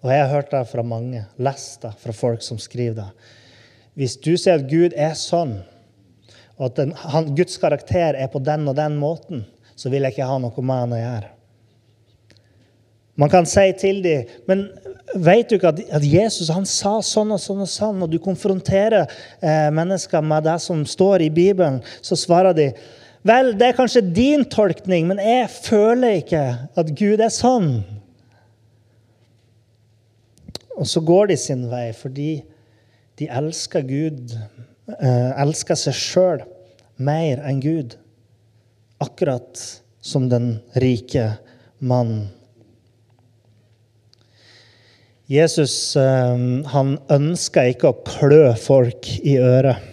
Og 0.00 0.12
jeg 0.12 0.22
har 0.22 0.32
hørt 0.32 0.52
det 0.54 0.62
fra 0.70 0.84
mange, 0.86 1.24
lest 1.36 1.82
det 1.84 1.92
fra 2.00 2.14
folk 2.16 2.44
som 2.44 2.60
skriver 2.60 3.02
det. 3.02 3.08
Hvis 4.00 4.16
du 4.22 4.32
sier 4.38 4.56
at 4.56 4.68
Gud 4.70 4.94
er 4.96 5.12
sånn, 5.18 5.58
og 6.56 6.70
at 6.70 6.78
den, 6.78 6.94
han, 6.96 7.34
Guds 7.36 7.58
karakter 7.60 8.16
er 8.16 8.30
på 8.32 8.40
den 8.44 8.68
og 8.68 8.76
den 8.78 8.96
måten, 9.00 9.44
så 9.76 9.92
vil 9.92 10.04
jeg 10.04 10.16
ikke 10.16 10.28
ha 10.28 10.38
noe 10.40 10.64
med 10.64 10.82
han 10.84 10.96
å 10.96 11.00
gjøre. 11.00 11.30
Man 13.20 13.32
kan 13.32 13.48
si 13.48 13.66
til 13.76 14.00
dem, 14.04 14.28
men 14.48 14.68
vet 15.20 15.50
du 15.50 15.56
ikke 15.58 15.72
at, 15.74 15.80
at 15.98 16.04
Jesus 16.06 16.48
han 16.54 16.64
sa 16.68 16.98
sånn 17.04 17.34
og 17.34 17.40
sånn 17.42 17.64
og 17.64 17.68
sånn, 17.68 18.04
og 18.04 18.12
du 18.12 18.16
konfronterer 18.22 19.04
eh, 19.04 19.68
mennesker 19.74 20.24
med 20.24 20.46
det 20.48 20.56
som 20.64 20.86
står 20.88 21.26
i 21.26 21.32
Bibelen, 21.34 21.80
så 22.00 22.16
svarer 22.16 22.56
de 22.56 22.70
Vel, 23.26 23.52
det 23.60 23.66
er 23.68 23.76
kanskje 23.76 24.00
din 24.16 24.46
tolkning, 24.48 25.04
men 25.10 25.18
jeg 25.20 25.48
føler 25.52 26.22
ikke 26.22 26.44
at 26.80 26.92
Gud 26.96 27.20
er 27.20 27.32
sånn. 27.32 27.82
Og 30.80 30.88
så 30.88 31.02
går 31.04 31.28
de 31.28 31.36
sin 31.36 31.66
vei 31.68 31.90
fordi 31.92 32.30
de 33.20 33.28
elsker 33.28 33.84
Gud, 33.84 34.32
eh, 34.96 35.30
elsker 35.42 35.76
seg 35.76 35.98
sjøl 35.98 36.44
mer 36.96 37.42
enn 37.44 37.60
Gud. 37.60 37.98
Akkurat 39.04 39.60
som 40.00 40.30
den 40.32 40.54
rike 40.80 41.34
mannen. 41.78 42.30
Jesus 45.30 45.94
eh, 46.00 46.40
han 46.72 46.96
ønska 47.12 47.68
ikke 47.68 47.92
å 47.92 48.00
klø 48.08 48.46
folk 48.56 49.12
i 49.20 49.36
øret. 49.36 49.90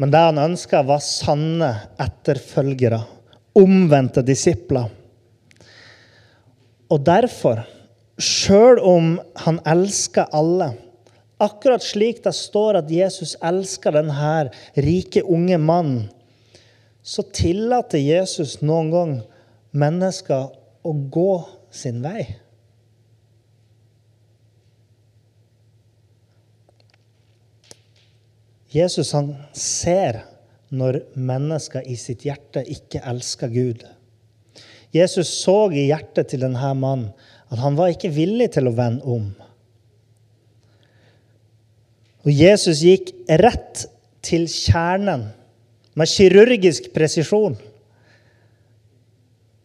Men 0.00 0.12
det 0.12 0.20
han 0.24 0.40
ønska, 0.40 0.80
var 0.88 1.02
sanne 1.04 1.74
etterfølgere, 2.00 3.02
omvendte 3.60 4.22
disipler. 4.24 4.88
Og 6.88 7.02
derfor, 7.04 7.60
sjøl 8.16 8.80
om 8.80 9.10
han 9.44 9.60
elsker 9.68 10.32
alle, 10.32 10.70
akkurat 11.40 11.84
slik 11.84 12.22
det 12.24 12.32
står 12.36 12.80
at 12.80 12.88
Jesus 12.92 13.36
elsker 13.44 13.92
denne 13.98 14.48
rike, 14.80 15.20
unge 15.20 15.60
mannen, 15.60 16.08
så 17.04 17.24
tillater 17.36 18.00
Jesus 18.00 18.58
noen 18.64 18.90
gang 18.92 19.14
mennesker 19.76 20.48
å 20.80 20.94
gå 21.12 21.32
sin 21.72 22.00
vei. 22.04 22.24
Jesus 28.70 29.12
han 29.16 29.32
ser 29.56 30.22
når 30.70 31.00
mennesker 31.18 31.86
i 31.90 31.96
sitt 31.98 32.22
hjerte 32.26 32.62
ikke 32.70 33.02
elsker 33.10 33.50
Gud. 33.50 33.82
Jesus 34.94 35.30
så 35.42 35.70
i 35.74 35.88
hjertet 35.88 36.30
til 36.30 36.44
denne 36.44 36.72
mannen 36.78 37.10
at 37.50 37.58
han 37.58 37.78
var 37.78 37.90
ikke 37.90 38.12
villig 38.14 38.52
til 38.54 38.70
å 38.70 38.74
vende 38.76 39.06
om. 39.10 39.26
Og 42.22 42.30
Jesus 42.30 42.82
gikk 42.84 43.10
rett 43.40 43.86
til 44.22 44.46
kjernen 44.50 45.30
med 45.98 46.10
kirurgisk 46.10 46.90
presisjon 46.94 47.56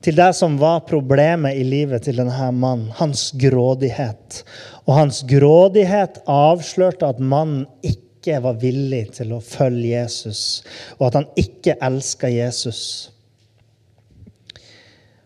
til 0.06 0.18
det 0.18 0.32
som 0.38 0.58
var 0.62 0.84
problemet 0.86 1.58
i 1.58 1.64
livet 1.66 2.06
til 2.06 2.20
denne 2.22 2.50
mannen, 2.54 2.92
hans 3.00 3.32
grådighet. 3.42 4.44
Og 4.86 4.94
hans 5.00 5.24
grådighet 5.26 6.20
avslørte 6.30 7.10
at 7.10 7.22
mannen 7.22 7.66
ikke 7.82 8.05
ikke 8.26 8.42
var 8.42 8.58
villig 8.58 9.04
til 9.20 9.36
å 9.36 9.42
følge 9.44 9.92
Jesus, 9.94 10.64
og 10.98 11.10
at 11.10 11.20
han 11.20 11.28
ikke 11.38 11.78
elska 11.84 12.30
Jesus. 12.32 12.80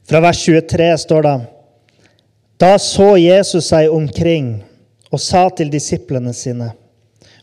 Fra 0.09 0.19
vers 0.23 0.41
23 0.43 0.89
står 1.05 1.23
det 1.23 1.37
Da 2.59 2.73
så 2.81 3.13
Jesus 3.15 3.69
seg 3.71 3.93
omkring 3.93 4.57
og 5.13 5.21
sa 5.23 5.47
til 5.55 5.71
disiplene 5.71 6.33
sine 6.35 6.73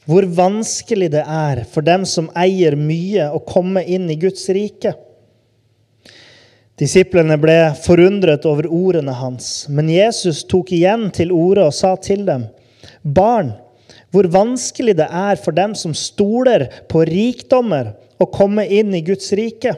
hvor 0.06 0.22
vanskelig 0.30 1.08
det 1.16 1.24
er 1.26 1.64
for 1.66 1.82
dem 1.82 2.04
som 2.06 2.28
eier 2.38 2.76
mye, 2.78 3.24
å 3.26 3.40
komme 3.42 3.80
inn 3.82 4.04
i 4.06 4.14
Guds 4.14 4.44
rike. 4.54 4.92
Disiplene 6.78 7.34
ble 7.42 7.56
forundret 7.82 8.46
over 8.46 8.68
ordene 8.70 9.16
hans, 9.18 9.64
men 9.66 9.90
Jesus 9.90 10.44
tok 10.46 10.70
igjen 10.76 11.08
til 11.10 11.34
orde 11.34 11.64
og 11.66 11.74
sa 11.74 11.96
til 11.98 12.22
dem, 12.28 12.46
Barn, 13.02 13.50
hvor 14.16 14.30
vanskelig 14.32 14.96
det 14.96 15.10
er 15.12 15.36
for 15.36 15.52
dem 15.52 15.74
som 15.76 15.92
stoler 15.92 16.70
på 16.88 17.04
rikdommer, 17.04 17.92
å 18.16 18.24
komme 18.32 18.64
inn 18.72 18.94
i 18.96 19.02
Guds 19.04 19.28
rike. 19.36 19.74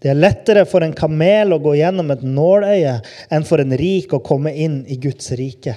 Det 0.00 0.08
er 0.08 0.16
lettere 0.16 0.62
for 0.64 0.80
en 0.80 0.94
kamel 0.96 1.52
å 1.52 1.58
gå 1.60 1.74
gjennom 1.76 2.08
et 2.14 2.22
nåløye 2.24 2.94
enn 3.36 3.44
for 3.44 3.60
en 3.60 3.74
rik 3.76 4.14
å 4.16 4.22
komme 4.24 4.54
inn 4.56 4.78
i 4.88 4.96
Guds 4.96 5.28
rike. 5.36 5.74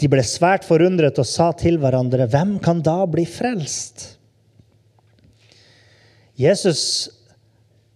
De 0.00 0.08
ble 0.08 0.24
svært 0.24 0.64
forundret 0.64 1.20
og 1.20 1.28
sa 1.28 1.50
til 1.52 1.76
hverandre, 1.82 2.24
hvem 2.24 2.56
kan 2.64 2.80
da 2.80 3.02
bli 3.04 3.26
frelst? 3.28 4.14
Jesus 6.40 7.10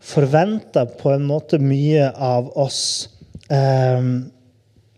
forventer 0.04 0.90
på 1.00 1.14
en 1.14 1.24
måte 1.24 1.56
mye 1.56 2.10
av 2.12 2.52
oss. 2.60 3.08
Um, 3.48 4.26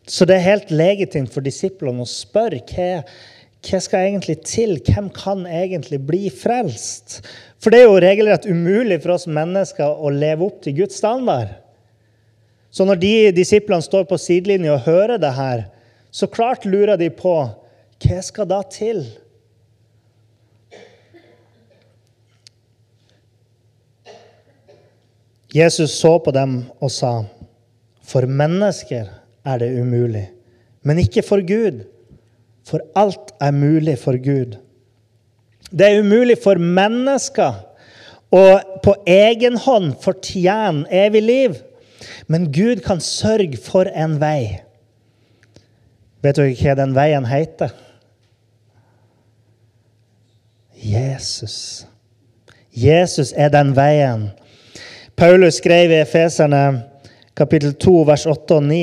så 0.06 0.26
det 0.26 0.40
er 0.40 0.48
helt 0.48 0.74
legitimt 0.74 1.30
for 1.30 1.46
disiplene 1.46 2.02
å 2.02 2.10
spørre 2.10 2.58
hva, 2.66 3.04
hva 3.66 3.80
skal 3.82 4.06
egentlig 4.06 4.38
til? 4.46 4.76
Hvem 4.86 5.08
kan 5.14 5.44
egentlig 5.46 5.98
bli 6.06 6.30
frelst? 6.30 7.20
For 7.58 7.72
det 7.72 7.82
er 7.82 7.88
jo 7.88 8.00
regelrett 8.02 8.46
umulig 8.46 9.00
for 9.02 9.16
oss 9.16 9.26
mennesker 9.26 9.98
å 9.98 10.12
leve 10.14 10.46
opp 10.46 10.60
til 10.64 10.76
Guds 10.82 10.98
standard. 11.00 11.50
Så 12.70 12.86
når 12.86 13.00
de 13.00 13.12
disiplene 13.34 13.82
står 13.82 14.06
på 14.08 14.18
sidelinja 14.20 14.76
og 14.76 14.84
hører 14.86 15.18
det 15.18 15.32
her, 15.34 15.64
så 16.10 16.28
klart 16.30 16.66
lurer 16.68 16.98
de 17.00 17.08
på 17.12 17.36
hva 18.04 18.18
skal 18.22 18.48
da 18.50 18.60
til? 18.70 19.02
Jesus 25.56 25.94
så 25.96 26.18
på 26.20 26.34
dem 26.36 26.66
og 26.84 26.90
sa, 26.92 27.24
'For 28.02 28.26
mennesker 28.26 29.08
er 29.44 29.58
det 29.58 29.80
umulig, 29.80 30.28
men 30.82 30.98
ikke 30.98 31.22
for 31.22 31.40
Gud.' 31.40 31.95
For 32.66 32.82
alt 32.98 33.32
er 33.40 33.54
mulig 33.54 33.98
for 34.02 34.18
Gud. 34.18 34.56
Det 35.70 35.86
er 35.86 36.02
umulig 36.02 36.38
for 36.42 36.58
mennesker 36.58 37.62
å 38.34 38.44
på 38.82 38.94
egen 39.06 39.58
hånd 39.62 39.94
fortjene 40.02 40.86
evig 40.90 41.22
liv. 41.22 41.58
Men 42.26 42.50
Gud 42.52 42.82
kan 42.86 43.00
sørge 43.02 43.58
for 43.62 43.88
en 43.94 44.18
vei. 44.22 44.62
Vet 46.24 46.38
dere 46.38 46.54
hva 46.58 46.74
den 46.78 46.94
veien 46.96 47.26
heter? 47.28 47.70
Jesus. 50.76 51.86
Jesus 52.76 53.32
er 53.32 53.48
den 53.54 53.70
veien 53.76 54.26
Paulus 55.16 55.56
skrev 55.62 55.94
i 55.94 56.02
Efeserne 56.02 56.82
kapittel 57.36 57.72
2, 57.80 57.92
vers 58.04 58.26
8 58.28 58.58
og 58.58 58.66
9. 58.68 58.80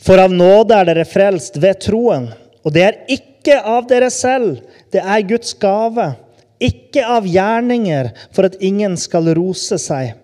For 0.00 0.22
av 0.22 0.32
nåde 0.32 0.72
er 0.72 0.88
dere 0.88 1.04
frelst 1.04 1.58
ved 1.60 1.82
troen, 1.84 2.30
og 2.64 2.74
det 2.74 2.84
er 2.84 3.02
ikke 3.12 3.58
av 3.62 3.86
dere 3.90 4.10
selv, 4.12 4.58
det 4.92 5.02
er 5.02 5.26
Guds 5.28 5.54
gave. 5.60 6.12
Ikke 6.58 7.04
av 7.06 7.26
gjerninger, 7.28 8.10
for 8.34 8.48
at 8.48 8.58
ingen 8.64 8.96
skal 8.98 9.30
rose 9.38 9.78
seg. 9.78 10.16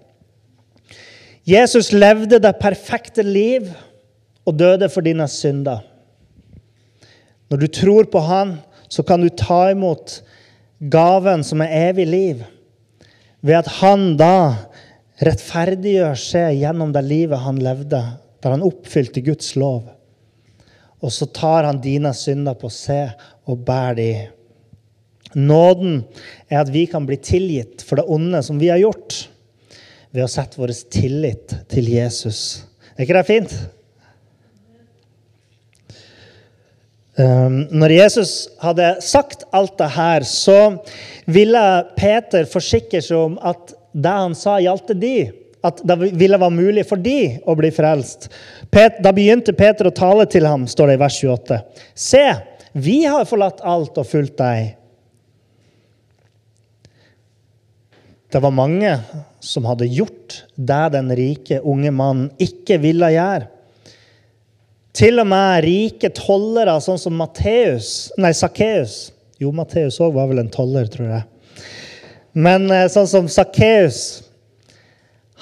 Jesus 1.47 1.93
levde 1.95 2.41
det 2.43 2.57
perfekte 2.59 3.23
liv 3.23 3.69
og 4.45 4.57
døde 4.59 4.89
for 4.91 5.05
dine 5.05 5.29
synder. 5.31 5.85
Når 7.53 7.61
du 7.61 7.67
tror 7.71 8.09
på 8.11 8.23
Han, 8.25 8.57
så 8.89 9.05
kan 9.07 9.23
du 9.23 9.29
ta 9.31 9.69
imot 9.71 10.19
gaven 10.91 11.45
som 11.47 11.63
er 11.63 11.91
evig 11.91 12.07
liv, 12.09 12.43
ved 13.45 13.61
at 13.61 13.71
Han 13.79 14.17
da 14.19 14.35
rettferdiggjør 15.23 16.17
seg 16.19 16.59
gjennom 16.59 16.93
det 16.95 17.05
livet 17.07 17.43
han 17.45 17.61
levde, 17.63 18.01
der 18.43 18.55
han 18.57 18.65
oppfylte 18.67 19.23
Guds 19.25 19.55
lov. 19.61 19.87
Og 21.05 21.13
så 21.13 21.29
tar 21.29 21.69
han 21.69 21.83
dine 21.85 22.15
synder 22.17 22.57
på 22.57 22.71
seg 22.73 23.13
og 23.51 23.61
bærer 23.67 23.99
de. 23.99 24.11
Nåden 25.35 26.01
er 26.49 26.63
at 26.63 26.73
vi 26.73 26.87
kan 26.89 27.05
bli 27.07 27.19
tilgitt 27.21 27.83
for 27.85 28.01
det 28.01 28.07
onde 28.09 28.41
som 28.47 28.61
vi 28.61 28.71
har 28.73 28.81
gjort, 28.81 29.27
ved 30.15 30.25
å 30.25 30.31
sette 30.31 30.61
vår 30.61 30.73
tillit 30.95 31.57
til 31.69 31.91
Jesus. 31.91 32.65
Er 32.95 33.05
ikke 33.05 33.19
det 33.19 33.27
fint? 33.29 33.57
Um, 37.15 37.61
når 37.71 37.95
Jesus 37.95 38.33
hadde 38.63 38.97
sagt 39.05 39.45
alt 39.55 39.77
det 39.79 39.91
her, 39.95 40.25
så 40.27 40.59
ville 41.31 41.65
Peter 41.99 42.47
forsikre 42.51 43.03
seg 43.03 43.21
om 43.29 43.37
at 43.43 43.75
det 43.95 44.15
han 44.15 44.35
sa, 44.39 44.57
gjaldt 44.63 44.95
de. 44.99 45.19
At 45.65 45.81
det 45.87 45.97
ville 46.13 46.39
være 46.41 46.53
mulig 46.53 46.85
for 46.89 47.01
de 47.01 47.39
å 47.49 47.55
bli 47.57 47.71
frelst. 47.73 48.29
Da 48.69 49.13
begynte 49.17 49.55
Peter 49.57 49.89
å 49.89 49.95
tale 49.97 50.27
til 50.29 50.45
ham, 50.49 50.67
står 50.69 50.93
det 50.93 50.99
i 50.99 51.03
vers 51.05 51.21
28. 51.23 51.61
Se, 51.97 52.25
vi 52.75 53.05
har 53.07 53.25
forlatt 53.29 53.63
alt 53.65 53.97
og 54.01 54.09
fulgt 54.11 54.37
deg. 54.43 54.75
Det 58.35 58.41
var 58.43 58.51
mange 58.51 58.91
som 59.39 59.67
hadde 59.69 59.87
gjort 59.87 60.41
det 60.57 60.85
den 60.97 61.13
rike 61.15 61.61
unge 61.63 61.93
mannen 61.95 62.33
ikke 62.43 62.81
ville 62.83 63.13
gjøre. 63.15 63.47
Til 64.95 65.23
og 65.23 65.29
med 65.31 65.63
rike 65.65 66.11
tollere, 66.15 66.75
sånn 66.83 66.99
som 66.99 67.15
Matteus, 67.19 68.11
nei, 68.19 68.31
Sakkeus 68.35 69.13
Jo, 69.43 69.51
Matteus 69.55 69.97
òg 70.03 70.13
var 70.15 70.29
vel 70.31 70.43
en 70.45 70.51
toller, 70.51 70.87
tror 70.91 71.09
jeg. 71.11 71.25
Men 72.35 72.69
eh, 72.71 72.87
sånn 72.91 73.09
som 73.11 73.31
Sakkeus 73.31 74.24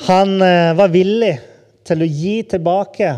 Han 0.08 0.42
eh, 0.42 0.72
var 0.78 0.92
villig 0.92 1.36
til 1.86 2.02
å 2.02 2.08
gi 2.08 2.40
tilbake 2.48 3.12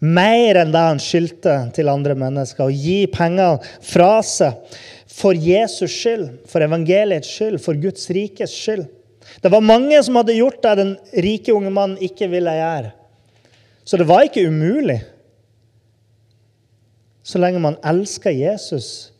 mer 0.00 0.60
enn 0.60 0.72
det 0.72 0.84
han 0.84 1.02
skyldte 1.02 1.56
til 1.76 1.90
andre 1.92 2.16
mennesker. 2.18 2.68
Og 2.68 2.86
gi 2.86 3.04
penger 3.12 3.60
fra 3.84 4.18
seg 4.26 4.78
for 5.10 5.36
Jesus 5.36 5.92
skyld, 5.92 6.28
for 6.48 6.64
evangeliets 6.64 7.28
skyld, 7.28 7.60
for 7.62 7.78
Guds 7.78 8.08
rikes 8.14 8.54
skyld. 8.54 8.86
Det 9.40 9.52
var 9.52 9.64
mange 9.64 9.98
som 10.02 10.16
hadde 10.18 10.38
gjort 10.38 10.62
det 10.64 10.74
den 10.80 10.92
rike 11.24 11.54
unge 11.54 11.72
mannen 11.72 12.00
ikke 12.02 12.28
ville 12.32 12.54
gjøre. 12.56 12.92
Så 13.84 13.98
det 14.00 14.06
var 14.08 14.26
ikke 14.26 14.46
umulig. 14.48 15.00
Så 17.22 17.40
lenge 17.40 17.60
man 17.62 17.78
elsker 17.86 18.34
Jesus, 18.34 19.10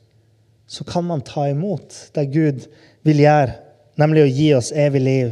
så 0.67 0.85
kan 0.87 1.05
man 1.07 1.23
ta 1.27 1.49
imot 1.51 1.95
det 2.15 2.31
Gud 2.33 2.67
vil 3.07 3.23
gjøre 3.23 3.59
nemlig 4.01 4.25
å 4.25 4.33
gi 4.33 4.49
oss 4.57 4.71
evig 4.73 5.03
liv. 5.05 5.31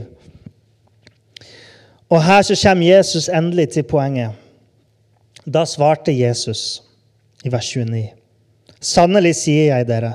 Og 2.08 2.22
her 2.24 2.42
så 2.42 2.56
kommer 2.62 2.86
Jesus 2.86 3.28
endelig 3.28 3.70
til 3.74 3.84
poenget. 3.84 4.32
Da 5.44 5.64
svarte 5.68 6.12
Jesus 6.12 6.82
i 7.44 7.52
vers 7.52 7.68
29.: 7.76 8.08
Sannelig 8.80 9.34
sier 9.36 9.74
jeg 9.74 9.88
dere, 9.88 10.14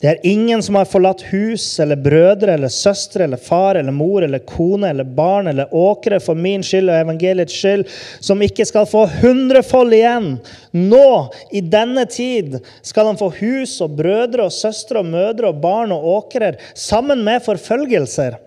det 0.00 0.08
er 0.08 0.22
ingen 0.24 0.62
som 0.64 0.78
har 0.78 0.88
forlatt 0.88 1.26
hus 1.28 1.64
eller 1.82 1.98
brødre 2.00 2.54
eller 2.56 2.72
søstre 2.72 3.26
eller 3.26 3.36
far 3.36 3.76
eller 3.76 3.92
mor 3.92 4.24
eller 4.24 4.40
kone 4.48 4.88
eller 4.88 5.04
barn 5.04 5.50
eller 5.50 5.74
åkre 5.76 6.16
for 6.24 6.38
min 6.40 6.64
skyld 6.64 6.88
og 6.88 7.02
evangeliets 7.02 7.52
skyld, 7.52 7.84
som 8.20 8.40
ikke 8.40 8.64
skal 8.64 8.88
få 8.88 9.02
hundrefold 9.20 9.92
igjen. 9.92 10.30
Nå, 10.72 11.10
i 11.52 11.60
denne 11.60 12.06
tid, 12.08 12.56
skal 12.80 13.10
han 13.10 13.20
få 13.20 13.28
hus 13.42 13.76
og 13.84 13.98
brødre 14.00 14.48
og 14.48 14.56
søstre 14.56 15.02
og 15.02 15.12
mødre 15.12 15.52
og 15.52 15.60
barn 15.60 15.92
og 15.92 16.08
åkrer, 16.14 16.56
sammen 16.72 17.20
med 17.26 17.44
forfølgelser. 17.44 18.40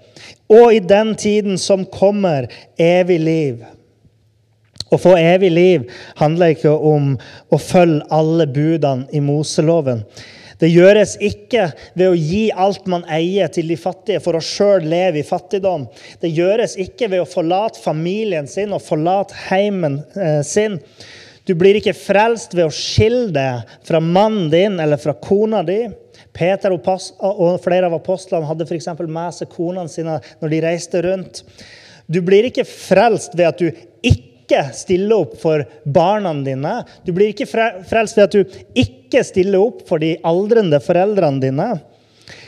Og 0.54 0.76
i 0.76 0.82
den 0.86 1.16
tiden 1.18 1.58
som 1.58 1.86
kommer, 1.90 2.48
evig 2.78 3.20
liv. 3.24 3.64
Å 4.94 5.00
få 5.02 5.16
evig 5.18 5.50
liv 5.54 5.90
handler 6.20 6.54
ikke 6.54 6.74
om 6.74 7.16
å 7.50 7.58
følge 7.58 8.06
alle 8.14 8.46
budene 8.46 9.10
i 9.16 9.22
Moseloven. 9.24 10.04
Det 10.62 10.70
gjøres 10.70 11.16
ikke 11.24 11.66
ved 11.98 12.06
å 12.08 12.16
gi 12.16 12.44
alt 12.54 12.86
man 12.88 13.02
eier, 13.12 13.50
til 13.52 13.68
de 13.68 13.78
fattige 13.80 14.22
for 14.24 14.38
å 14.38 14.44
sjøl 14.44 14.86
leve 14.88 15.20
i 15.20 15.26
fattigdom. 15.28 15.88
Det 16.22 16.30
gjøres 16.32 16.78
ikke 16.80 17.10
ved 17.12 17.24
å 17.24 17.28
forlate 17.28 17.82
familien 17.84 18.48
sin 18.48 18.72
og 18.76 18.86
forlate 18.86 19.36
heimen 19.50 20.00
eh, 20.16 20.40
sin. 20.46 20.78
Du 21.44 21.56
blir 21.60 21.76
ikke 21.76 21.96
frelst 21.98 22.54
ved 22.56 22.70
å 22.70 22.76
skille 22.76 23.34
deg 23.36 23.74
fra 23.84 24.00
mannen 24.00 24.48
din 24.54 24.80
eller 24.80 25.02
fra 25.02 25.18
kona 25.20 25.66
di. 25.68 25.82
Peter 26.34 26.74
og 26.74 27.62
flere 27.64 27.88
av 27.88 27.96
apostlene 27.98 28.48
hadde 28.50 28.66
f.eks. 28.68 28.90
med 29.06 29.38
seg 29.38 29.52
konene 29.54 29.92
sine 29.92 30.20
når 30.42 30.54
de 30.54 30.62
reiste 30.66 31.02
rundt. 31.06 31.44
Du 32.10 32.22
blir 32.26 32.50
ikke 32.50 32.66
frelst 32.68 33.38
ved 33.38 33.52
at 33.52 33.62
du 33.62 33.70
ikke 34.04 34.66
stiller 34.76 35.24
opp 35.24 35.38
for 35.42 35.64
barna 35.86 36.34
dine. 36.46 36.82
Du 37.06 37.14
blir 37.16 37.32
ikke 37.32 37.48
frelst 37.48 38.18
ved 38.18 38.26
at 38.28 38.36
du 38.36 38.60
ikke 38.78 39.24
stiller 39.26 39.62
opp 39.62 39.86
for 39.88 40.02
de 40.04 40.16
aldrende 40.28 40.82
foreldrene 40.84 41.44
dine. 41.44 41.72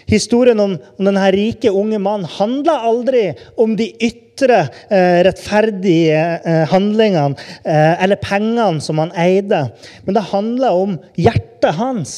Historien 0.06 0.60
om, 0.60 0.76
om 0.98 1.08
denne 1.08 1.26
rike 1.34 1.72
unge 1.74 1.98
mannen 2.02 2.30
handler 2.38 2.86
aldri 2.90 3.24
om 3.62 3.74
de 3.78 3.88
ytre 4.06 4.60
eh, 4.94 5.22
rettferdige 5.26 6.20
eh, 6.46 6.64
handlingene 6.70 7.34
eh, 7.66 8.04
eller 8.04 8.22
pengene 8.22 8.84
som 8.86 9.02
han 9.02 9.14
eide, 9.18 9.66
men 10.06 10.18
det 10.18 10.28
handler 10.30 10.78
om 10.86 10.98
hjertet 11.18 11.74
hans. 11.80 12.16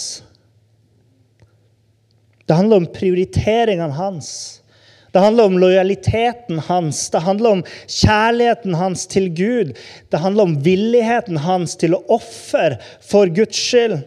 Det 2.47 2.55
handler 2.55 2.83
om 2.83 2.87
prioriteringene 2.95 3.93
hans. 3.97 4.29
Det 5.11 5.23
handler 5.23 5.49
om 5.49 5.57
lojaliteten 5.59 6.59
hans, 6.59 7.09
det 7.09 7.23
handler 7.25 7.57
om 7.57 7.63
kjærligheten 7.87 8.75
hans 8.77 9.07
til 9.09 9.29
Gud. 9.33 9.71
Det 10.11 10.19
handler 10.21 10.49
om 10.49 10.57
villigheten 10.63 11.39
hans 11.41 11.75
til 11.79 11.95
å 11.97 12.03
ofre 12.13 12.77
for 13.01 13.31
Guds 13.33 13.57
skyld. 13.57 13.97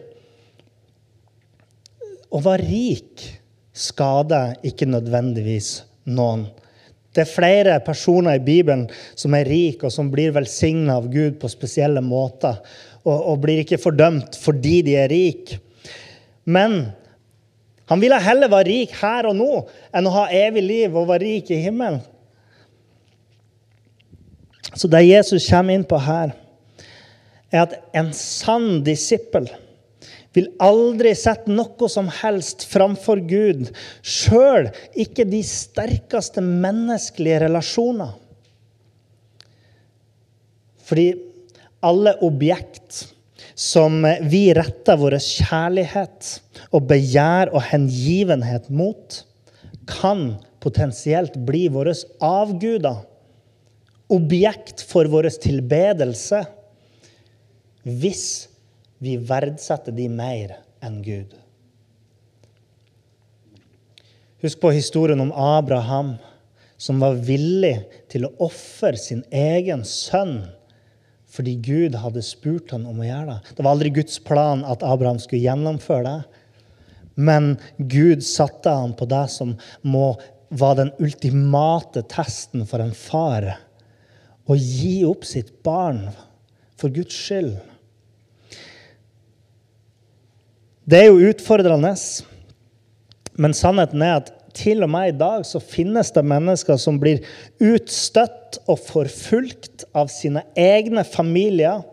Å 2.31 2.39
være 2.45 2.63
rik 2.69 3.25
skader 3.75 4.55
ikke 4.67 4.87
nødvendigvis 4.87 5.81
noen. 6.15 6.45
Det 7.11 7.25
er 7.25 7.33
flere 7.33 7.75
personer 7.83 8.37
i 8.39 8.43
Bibelen 8.43 8.85
som 9.19 9.35
er 9.35 9.49
rike, 9.51 9.89
og 9.89 9.91
som 9.91 10.07
blir 10.13 10.31
velsigna 10.35 10.95
av 11.01 11.09
Gud 11.11 11.41
på 11.41 11.51
spesielle 11.51 11.99
måter, 12.03 12.61
og, 13.03 13.17
og, 13.17 13.35
blir 13.43 13.65
ikke 13.65 13.81
fordømt 13.81 14.37
fordi 14.39 14.77
de 14.87 14.95
er 15.01 15.11
rike. 15.11 15.59
Men 16.47 16.93
han 17.91 17.99
ville 17.99 18.15
heller 18.23 18.47
være 18.47 18.69
rik 18.69 18.93
her 19.01 19.27
og 19.27 19.35
nå 19.35 19.49
enn 19.91 20.05
å 20.07 20.13
ha 20.15 20.29
evig 20.31 20.63
liv 20.63 20.93
og 20.95 21.09
være 21.09 21.25
rik 21.25 21.49
i 21.51 21.59
himmelen. 21.59 21.99
Så 24.71 24.87
det 24.87 25.01
Jesus 25.03 25.49
kommer 25.51 25.75
inn 25.75 25.83
på 25.83 25.99
her, 25.99 26.31
er 27.51 27.65
at 27.65 27.75
en 27.99 28.13
sann 28.15 28.79
disippel 28.87 29.49
vil 30.31 30.47
aldri 30.63 31.11
sette 31.19 31.51
noe 31.51 31.89
som 31.91 32.07
helst 32.21 32.63
framfor 32.71 33.19
Gud, 33.27 33.67
sjøl 33.99 34.69
ikke 34.95 35.27
de 35.27 35.41
sterkeste 35.43 36.39
menneskelige 36.39 37.41
relasjoner. 37.43 38.13
Fordi 40.87 41.09
alle 41.83 42.15
objekt 42.23 43.03
som 43.61 44.01
vi 44.25 44.47
retter 44.57 44.97
vår 44.97 45.19
kjærlighet 45.21 46.29
og 46.73 46.87
begjær 46.89 47.51
og 47.53 47.61
hengivenhet 47.69 48.71
mot, 48.73 49.19
kan 49.85 50.39
potensielt 50.63 51.35
bli 51.45 51.67
våre 51.73 51.93
avguder. 52.25 53.03
Objekt 54.11 54.81
for 54.89 55.05
vår 55.11 55.29
tilbedelse. 55.43 56.41
Hvis 57.85 58.25
vi 59.01 59.15
verdsetter 59.29 59.93
de 59.93 60.07
mer 60.09 60.55
enn 60.81 60.97
Gud. 61.05 61.35
Husk 64.41 64.57
på 64.61 64.71
historien 64.73 65.21
om 65.21 65.29
Abraham, 65.37 66.15
som 66.81 66.97
var 67.01 67.19
villig 67.21 67.75
til 68.09 68.25
å 68.25 68.33
ofre 68.47 68.97
sin 68.97 69.21
egen 69.29 69.85
sønn 69.85 70.39
fordi 71.31 71.55
Gud 71.63 71.95
hadde 71.95 72.23
spurt 72.25 72.73
ham 72.75 72.85
om 72.89 72.99
å 72.99 73.07
gjøre 73.07 73.37
det. 73.37 73.55
Det 73.55 73.63
var 73.63 73.71
aldri 73.71 73.93
Guds 73.95 74.19
plan 74.23 74.65
at 74.67 74.83
Abraham 74.83 75.19
skulle 75.21 75.45
gjennomføre 75.45 76.03
det. 76.07 76.41
Men 77.15 77.53
Gud 77.77 78.23
satte 78.25 78.71
ham 78.71 78.93
på 78.97 79.07
det 79.09 79.25
som 79.31 79.55
må, 79.87 80.13
var 80.49 80.75
den 80.79 80.91
ultimate 80.99 82.03
testen 82.11 82.65
for 82.67 82.83
en 82.83 82.95
far. 82.97 83.47
Å 84.43 84.57
gi 84.57 85.01
opp 85.07 85.23
sitt 85.27 85.53
barn 85.63 86.09
for 86.79 86.91
Guds 86.91 87.15
skyld. 87.15 87.55
Det 90.91 90.99
er 90.99 91.11
jo 91.11 91.29
utfordrende, 91.31 91.93
men 93.39 93.55
sannheten 93.55 94.03
er 94.03 94.17
at 94.17 94.31
til 94.55 94.83
og 94.85 94.91
med 94.93 95.11
i 95.11 95.17
dag 95.17 95.45
så 95.47 95.61
finnes 95.63 96.11
det 96.15 96.23
mennesker 96.27 96.79
som 96.81 96.99
blir 97.01 97.23
utstøtt 97.63 98.61
og 98.67 98.79
forfulgt 98.83 99.85
av 99.97 100.11
sine 100.13 100.43
egne 100.59 101.03
familier 101.07 101.83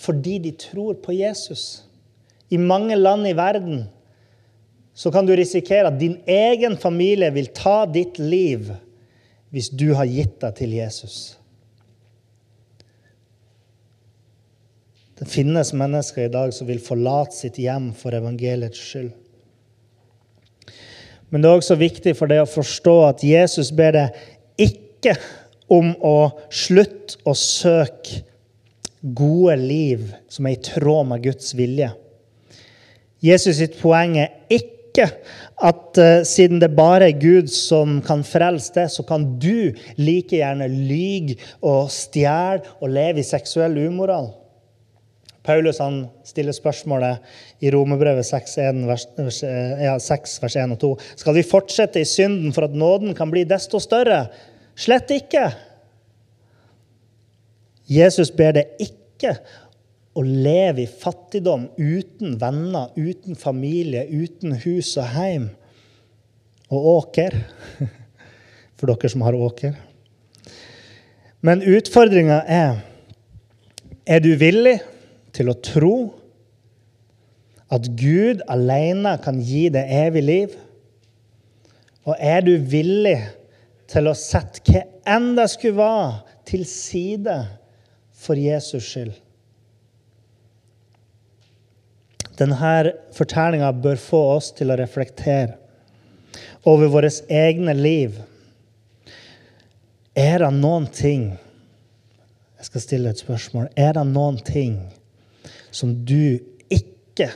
fordi 0.00 0.38
de 0.46 0.52
tror 0.56 0.96
på 1.02 1.14
Jesus. 1.18 1.84
I 2.50 2.58
mange 2.58 2.96
land 2.96 3.28
i 3.28 3.36
verden 3.36 3.84
så 4.94 5.12
kan 5.12 5.26
du 5.26 5.34
risikere 5.36 5.88
at 5.88 6.00
din 6.00 6.18
egen 6.28 6.76
familie 6.80 7.30
vil 7.32 7.50
ta 7.56 7.84
ditt 7.88 8.18
liv 8.18 8.72
hvis 9.50 9.70
du 9.72 9.92
har 9.98 10.08
gitt 10.08 10.38
deg 10.42 10.56
til 10.58 10.74
Jesus. 10.76 11.18
Det 15.20 15.28
finnes 15.28 15.74
mennesker 15.76 16.26
i 16.26 16.32
dag 16.32 16.52
som 16.56 16.68
vil 16.70 16.80
forlate 16.80 17.36
sitt 17.36 17.58
hjem 17.60 17.90
for 17.96 18.16
evangeliets 18.16 18.80
skyld. 18.80 19.10
Men 21.30 21.42
det 21.42 21.50
er 21.50 21.60
også 21.60 21.78
viktig 21.78 22.16
for 22.18 22.30
deg 22.30 22.42
å 22.42 22.50
forstå 22.50 22.96
at 23.06 23.22
Jesus 23.26 23.70
ber 23.74 23.94
deg 23.96 24.18
ikke 24.60 25.14
om 25.70 25.92
å 26.02 26.16
slutte 26.50 27.20
å 27.28 27.34
søke 27.38 28.24
gode 29.00 29.56
liv 29.60 30.10
som 30.28 30.48
er 30.48 30.58
i 30.58 30.64
tråd 30.64 31.08
med 31.08 31.22
Guds 31.24 31.54
vilje. 31.56 31.92
Jesus 33.24 33.60
sitt 33.60 33.78
poeng 33.80 34.16
er 34.20 34.34
ikke 34.50 35.06
at 35.60 36.00
uh, 36.00 36.20
siden 36.26 36.60
det 36.60 36.72
bare 36.76 37.10
er 37.10 37.20
Gud 37.20 37.48
som 37.52 38.00
kan 38.04 38.24
frelse 38.26 38.74
det, 38.74 38.88
så 38.92 39.04
kan 39.06 39.26
du 39.40 39.70
like 40.00 40.40
gjerne 40.40 40.66
lyge 40.72 41.38
og 41.60 41.92
stjele 41.94 42.64
og 42.80 42.90
leve 42.92 43.22
i 43.22 43.26
seksuell 43.26 43.78
umoral. 43.86 44.32
Paulus 45.50 45.80
han 45.82 46.04
stiller 46.26 46.54
spørsmålet 46.54 47.64
i 47.64 47.70
Romerbrevet 47.74 48.26
6, 48.26 48.52
vers, 48.86 49.06
ja, 49.42 49.96
6, 49.98 50.36
vers 50.44 50.56
1 50.62 50.74
og 50.76 50.78
2. 50.84 50.90
Skal 51.18 51.34
vi 51.34 51.46
fortsette 51.46 52.02
i 52.02 52.06
synden 52.06 52.54
for 52.54 52.68
at 52.68 52.76
nåden 52.76 53.16
kan 53.18 53.32
bli 53.32 53.42
desto 53.48 53.80
større? 53.82 54.28
Slett 54.78 55.10
ikke. 55.10 55.48
Jesus 57.90 58.30
ber 58.30 58.54
det 58.60 58.68
ikke 58.78 59.34
å 60.14 60.22
leve 60.22 60.84
i 60.84 60.90
fattigdom 60.90 61.66
uten 61.78 62.36
venner, 62.38 62.92
uten 62.94 63.38
familie, 63.38 64.04
uten 64.06 64.54
hus 64.62 64.92
og 65.00 65.10
heim. 65.16 65.48
Og 66.70 66.86
åker. 66.94 67.34
For 68.78 68.86
dere 68.86 69.10
som 69.10 69.26
har 69.26 69.34
åker. 69.34 69.74
Men 71.42 71.66
utfordringa 71.66 72.44
er 72.46 72.78
er 74.10 74.22
du 74.24 74.32
villig 74.38 74.78
til 75.36 75.50
å 75.50 75.58
tro 75.62 75.94
at 77.70 77.86
Gud 77.98 78.42
alene 78.50 79.14
kan 79.22 79.38
gi 79.44 79.68
deg 79.72 79.94
evig 80.06 80.24
liv? 80.26 80.58
Og 82.08 82.16
er 82.16 82.42
du 82.42 82.56
villig 82.58 83.18
til 83.90 84.10
å 84.10 84.16
sette 84.18 84.62
hva 84.66 84.84
enn 85.10 85.32
det 85.38 85.48
skulle 85.52 85.78
være, 85.78 86.20
til 86.50 86.64
side 86.66 87.36
for 88.16 88.38
Jesus 88.38 88.86
skyld? 88.88 89.14
Denne 92.40 92.94
fortellinga 93.12 93.68
bør 93.84 94.00
få 94.00 94.20
oss 94.38 94.48
til 94.56 94.72
å 94.72 94.78
reflektere 94.80 95.58
over 96.64 96.88
våre 96.88 97.10
egne 97.28 97.74
liv. 97.76 98.16
Er 100.16 100.40
det 100.42 100.50
noen 100.56 100.88
ting 100.90 101.30
Jeg 102.60 102.68
skal 102.68 102.82
stille 102.84 103.08
et 103.08 103.20
spørsmål. 103.22 103.70
Er 103.72 103.94
det 103.96 104.02
noen 104.04 104.36
ting 104.44 104.74
som 105.70 105.92
du 106.04 106.40
ikke 106.70 107.30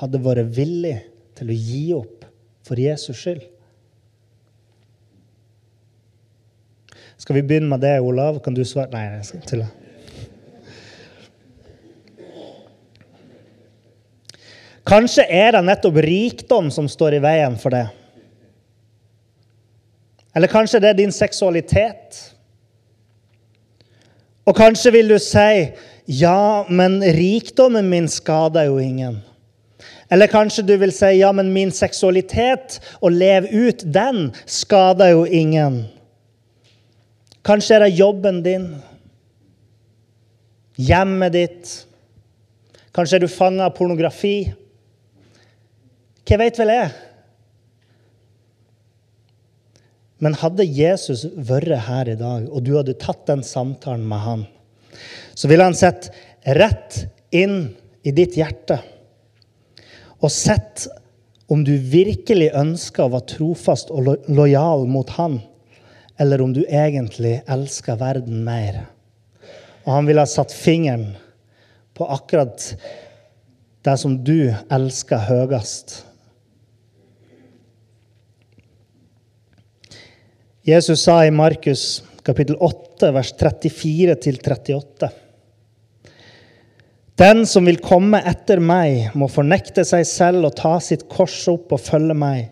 hadde 0.00 0.22
vært 0.22 0.52
villig 0.56 0.98
til 1.36 1.50
å 1.50 1.58
gi 1.58 1.84
opp 1.96 2.26
for 2.66 2.80
Jesus 2.80 3.18
skyld? 3.20 3.44
Skal 7.16 7.38
vi 7.38 7.46
begynne 7.48 7.70
med 7.70 7.80
det, 7.80 7.96
Olav? 8.04 8.42
Kan 8.44 8.54
du 8.54 8.62
svare? 8.64 8.92
Nei, 8.92 9.06
jeg 9.16 9.28
skal 9.30 9.44
til 9.48 9.64
det. 9.64 9.72
Kanskje 14.86 15.24
er 15.26 15.56
det 15.56 15.64
nettopp 15.66 15.96
rikdom 16.04 16.68
som 16.70 16.86
står 16.86 17.16
i 17.16 17.22
veien 17.24 17.56
for 17.58 17.74
det. 17.74 17.86
Eller 20.36 20.52
kanskje 20.52 20.78
det 20.84 20.92
er 20.92 20.98
din 21.00 21.14
seksualitet. 21.14 22.20
Og 24.46 24.54
kanskje 24.54 24.92
vil 24.94 25.10
du 25.10 25.16
si 25.18 25.72
ja, 26.06 26.66
men 26.70 27.00
rikdommen 27.02 27.88
min 27.90 28.08
skader 28.08 28.68
jo 28.70 28.78
ingen. 28.78 29.18
Eller 30.08 30.30
kanskje 30.30 30.62
du 30.62 30.76
vil 30.78 30.92
si 30.94 31.16
ja, 31.18 31.32
men 31.34 31.50
min 31.54 31.72
seksualitet, 31.74 32.78
å 33.02 33.10
leve 33.10 33.50
ut 33.50 33.82
den, 33.82 34.30
skader 34.46 35.16
jo 35.16 35.24
ingen. 35.26 35.82
Kanskje 37.46 37.76
er 37.76 37.86
det 37.86 37.96
jobben 37.98 38.38
din, 38.46 38.68
hjemmet 40.78 41.34
ditt. 41.34 41.74
Kanskje 42.94 43.18
er 43.18 43.26
du 43.26 43.30
fanga 43.30 43.66
av 43.66 43.74
pornografi. 43.76 44.52
Hva 46.26 46.38
vet 46.42 46.58
vel 46.62 46.72
jeg? 46.74 46.94
Men 50.22 50.38
hadde 50.40 50.64
Jesus 50.64 51.26
vært 51.34 51.74
her 51.90 52.08
i 52.08 52.16
dag, 52.18 52.46
og 52.48 52.62
du 52.64 52.76
hadde 52.78 52.96
tatt 52.98 53.26
den 53.28 53.42
samtalen 53.44 54.06
med 54.08 54.22
han, 54.24 54.46
så 55.34 55.48
vil 55.50 55.62
han 55.64 55.76
sette 55.76 56.12
rett 56.56 57.02
inn 57.34 57.74
i 58.06 58.12
ditt 58.14 58.36
hjerte 58.38 58.78
og 60.22 60.32
sett 60.32 60.86
om 61.52 61.62
du 61.64 61.76
virkelig 61.78 62.50
ønsker 62.56 63.06
å 63.06 63.12
være 63.12 63.30
trofast 63.36 63.92
og 63.94 64.08
lojal 64.32 64.86
mot 64.90 65.10
han, 65.18 65.38
eller 66.18 66.42
om 66.42 66.54
du 66.56 66.64
egentlig 66.64 67.38
elsker 67.46 67.98
verden 68.00 68.42
mer. 68.46 68.80
Og 69.84 69.92
han 69.94 70.08
ville 70.08 70.24
ha 70.24 70.30
satt 70.30 70.54
fingeren 70.54 71.12
på 71.94 72.08
akkurat 72.10 72.72
det 73.86 73.94
som 74.00 74.16
du 74.26 74.50
elsker 74.72 75.22
høyest. 75.28 76.00
Jesus 80.66 81.04
sa 81.06 81.20
i 81.22 81.30
Markus 81.30 82.02
kapittel 82.26 82.58
8, 82.58 83.12
vers 83.14 83.30
34-38. 83.38 85.12
Den 87.16 87.46
som 87.48 87.64
vil 87.64 87.78
komme 87.80 88.20
etter 88.28 88.60
meg, 88.60 89.12
må 89.16 89.28
fornekte 89.32 89.86
seg 89.88 90.04
selv 90.08 90.50
og 90.50 90.56
ta 90.58 90.74
sitt 90.84 91.06
kors 91.08 91.38
opp 91.48 91.72
og 91.72 91.80
følge 91.80 92.16
meg. 92.18 92.50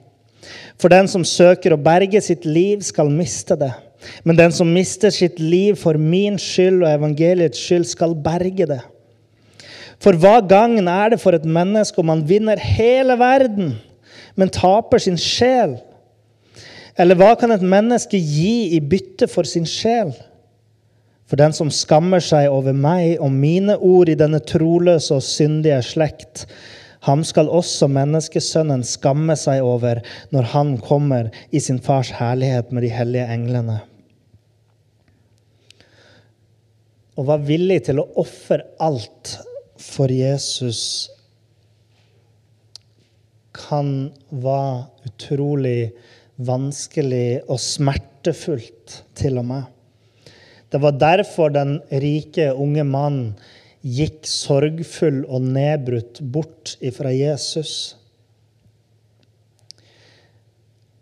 For 0.80 0.92
den 0.92 1.08
som 1.10 1.24
søker 1.26 1.74
å 1.74 1.80
berge 1.80 2.22
sitt 2.24 2.46
liv, 2.48 2.80
skal 2.86 3.12
miste 3.12 3.58
det. 3.60 3.72
Men 4.24 4.38
den 4.38 4.52
som 4.52 4.70
mister 4.72 5.12
sitt 5.12 5.40
liv 5.40 5.76
for 5.80 5.98
min 6.00 6.36
skyld 6.40 6.82
og 6.82 6.90
evangeliets 6.90 7.60
skyld, 7.60 7.86
skal 7.88 8.16
berge 8.16 8.68
det. 8.68 8.80
For 10.02 10.16
hva 10.20 10.38
gagn 10.44 10.88
er 10.90 11.14
det 11.14 11.20
for 11.22 11.36
et 11.36 11.46
menneske 11.48 12.00
om 12.00 12.10
man 12.12 12.24
vinner 12.28 12.60
hele 12.60 13.16
verden, 13.20 13.74
men 14.36 14.52
taper 14.52 15.00
sin 15.00 15.20
sjel? 15.20 15.78
Eller 16.98 17.18
hva 17.18 17.32
kan 17.38 17.50
et 17.50 17.64
menneske 17.64 18.18
gi 18.18 18.76
i 18.76 18.80
bytte 18.80 19.26
for 19.30 19.48
sin 19.48 19.66
sjel? 19.66 20.12
For 21.24 21.40
den 21.40 21.54
som 21.56 21.72
skammer 21.72 22.22
seg 22.22 22.52
over 22.52 22.76
meg 22.76 23.18
og 23.22 23.32
mine 23.32 23.78
ord 23.80 24.12
i 24.12 24.18
denne 24.18 24.42
troløse 24.44 25.16
og 25.16 25.24
syndige 25.24 25.80
slekt, 25.86 26.44
Ham 27.04 27.20
skal 27.26 27.50
også 27.52 27.88
menneskesønnen 27.92 28.84
skamme 28.88 29.34
seg 29.36 29.60
over 29.64 30.00
når 30.32 30.46
han 30.54 30.70
kommer 30.80 31.28
i 31.52 31.60
sin 31.60 31.80
fars 31.84 32.14
herlighet 32.16 32.70
med 32.72 32.86
de 32.86 32.92
hellige 32.92 33.26
englene. 33.34 33.76
Og 37.20 37.28
var 37.28 37.44
villig 37.44 37.82
til 37.90 38.00
å 38.00 38.08
ofre 38.24 38.62
alt 38.82 39.34
for 39.84 40.10
Jesus 40.10 40.80
kan 43.54 44.08
være 44.32 45.10
utrolig 45.10 45.92
vanskelig 46.36 47.44
og 47.48 47.60
smertefullt, 47.62 49.02
til 49.14 49.38
og 49.38 49.46
med. 49.48 49.70
Det 50.72 50.80
var 50.82 50.96
derfor 50.98 51.52
den 51.54 51.76
rike 52.02 52.48
unge 52.50 52.82
mannen 52.84 53.34
gikk 53.84 54.24
sorgfull 54.26 55.22
og 55.28 55.44
nedbrutt 55.44 56.18
bort 56.34 56.74
ifra 56.82 57.12
Jesus. 57.12 57.94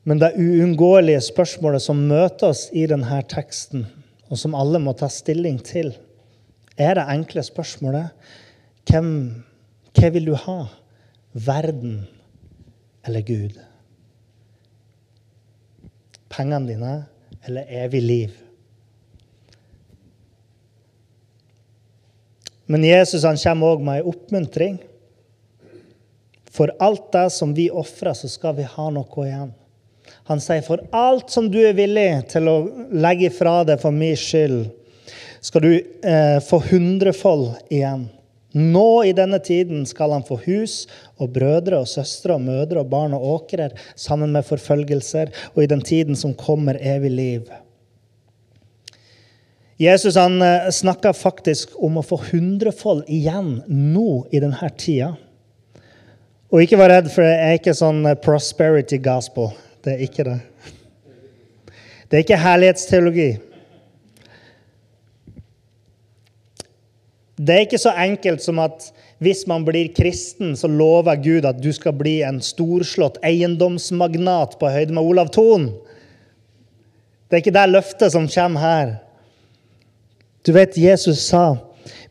Men 0.05 0.19
det 0.19 0.35
uunngåelige 0.35 1.23
spørsmålet 1.23 1.85
som 1.85 2.03
møter 2.11 2.51
oss 2.51 2.67
i 2.75 2.89
denne 2.91 3.23
teksten, 3.31 3.87
og 4.29 4.41
som 4.41 4.57
alle 4.59 4.81
må 4.83 4.97
ta 4.99 5.09
stilling 5.13 5.61
til, 5.63 5.93
er 6.77 6.97
det 6.99 7.09
enkle 7.13 7.45
spørsmålet 7.47 8.11
hvem, 8.91 9.11
hva 9.95 10.09
vil 10.13 10.33
du 10.33 10.35
ha? 10.37 10.63
Verden 11.33 12.03
eller 13.07 13.23
Gud? 13.25 13.72
Pengene 16.33 16.69
dine 16.73 16.95
eller 17.47 17.69
evig 17.85 18.03
liv? 18.03 18.39
Men 22.73 22.85
Jesus 22.85 23.25
han 23.25 23.37
kommer 23.37 23.75
òg 23.75 23.83
med 23.85 24.01
ei 24.01 24.07
oppmuntring. 24.09 24.79
For 26.53 26.73
alt 26.81 27.11
det 27.13 27.27
som 27.35 27.53
vi 27.57 27.67
ofrer, 27.69 28.15
så 28.17 28.29
skal 28.29 28.57
vi 28.57 28.69
ha 28.69 28.87
noe 28.93 29.27
igjen. 29.27 29.53
Han 30.31 30.41
sier, 30.41 30.63
'For 30.63 30.81
alt 30.93 31.31
som 31.31 31.51
du 31.51 31.59
er 31.61 31.77
villig 31.77 32.29
til 32.29 32.49
å 32.49 32.57
legge 32.93 33.31
fra 33.31 33.63
deg 33.65 33.81
for 33.81 33.91
min 33.91 34.17
skyld, 34.17 34.71
skal 35.41 35.61
du 35.61 35.73
eh, 35.75 36.39
få 36.41 36.61
hundrefold 36.71 37.57
igjen.' 37.71 38.09
Nå 38.53 39.05
i 39.09 39.15
denne 39.17 39.39
tiden 39.41 39.87
skal 39.89 40.13
han 40.13 40.25
få 40.27 40.37
hus 40.45 40.85
og 41.17 41.33
brødre 41.33 41.81
og 41.81 41.89
søstre 41.89 42.37
og 42.37 42.45
mødre 42.45 42.83
og 42.83 42.91
barn 42.93 43.17
og 43.17 43.25
åkrer 43.37 43.73
sammen 43.97 44.35
med 44.35 44.45
forfølgelser, 44.45 45.33
og 45.55 45.63
i 45.65 45.71
den 45.71 45.81
tiden 45.81 46.19
som 46.19 46.37
kommer, 46.37 46.77
evig 46.81 47.11
liv. 47.11 47.53
Jesus 49.81 50.19
han 50.21 50.37
eh, 50.43 50.69
snakka 50.71 51.15
faktisk 51.17 51.73
om 51.83 51.97
å 51.99 52.05
få 52.07 52.21
hundrefold 52.29 53.07
igjen 53.11 53.63
nå 53.67 54.27
i 54.31 54.43
denne 54.43 54.69
tida. 54.79 55.15
Og 56.53 56.63
ikke 56.63 56.77
vær 56.77 56.93
redd, 56.93 57.09
for 57.11 57.25
det 57.25 57.33
er 57.41 57.57
ikke 57.57 57.75
sånn 57.75 58.05
eh, 58.07 58.19
prosperity 58.21 59.01
gospel. 59.03 59.51
Det 59.83 59.97
er 59.97 60.05
ikke 60.05 60.29
det. 60.29 60.37
Det 62.07 62.19
er 62.19 62.27
ikke 62.27 62.43
herlighetsteologi. 62.45 63.31
Det 67.37 67.55
er 67.55 67.65
ikke 67.65 67.81
så 67.81 67.95
enkelt 67.97 68.43
som 68.45 68.61
at 68.61 68.91
hvis 69.23 69.47
man 69.49 69.65
blir 69.65 69.93
kristen, 69.97 70.57
så 70.59 70.69
lover 70.69 71.17
Gud 71.23 71.47
at 71.49 71.61
du 71.63 71.71
skal 71.73 71.95
bli 71.97 72.19
en 72.27 72.41
storslått 72.45 73.21
eiendomsmagnat 73.25 74.59
på 74.61 74.71
høyde 74.73 74.93
med 74.97 75.03
Olav 75.03 75.31
Thon. 75.33 75.71
Det 77.29 77.39
er 77.39 77.45
ikke 77.45 77.55
det 77.55 77.69
løftet 77.71 78.13
som 78.13 78.29
kommer 78.29 78.61
her. 78.61 78.95
Du 80.45 80.53
vet, 80.53 80.77
Jesus 80.77 81.23
sa, 81.31 81.57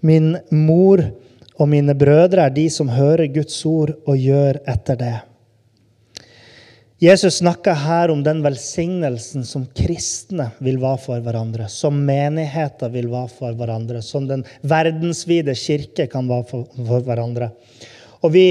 'Min 0.02 0.38
mor 0.50 1.04
og 1.60 1.70
mine 1.70 1.94
brødre 1.96 2.46
er 2.46 2.50
de 2.50 2.70
som 2.70 2.90
hører 2.90 3.28
Guds 3.28 3.66
ord 3.66 3.92
og 4.08 4.18
gjør 4.18 4.58
etter 4.68 4.96
det'. 4.96 5.31
Jesus 7.02 7.40
snakker 7.42 7.74
her 7.74 8.12
om 8.14 8.20
den 8.22 8.44
velsignelsen 8.46 9.42
som 9.48 9.64
kristne 9.74 10.52
vil 10.62 10.78
være 10.82 11.02
for 11.02 11.24
hverandre, 11.26 11.66
som 11.66 11.98
menigheter 12.06 12.92
vil 12.94 13.08
være 13.10 13.32
for 13.40 13.58
hverandre, 13.58 14.04
som 14.06 14.28
den 14.30 14.44
verdensvide 14.62 15.56
kirke 15.58 16.06
kan 16.12 16.30
være 16.30 16.46
for, 16.52 17.02
hverandre. 17.08 17.50
Og 18.22 18.36
vi 18.36 18.46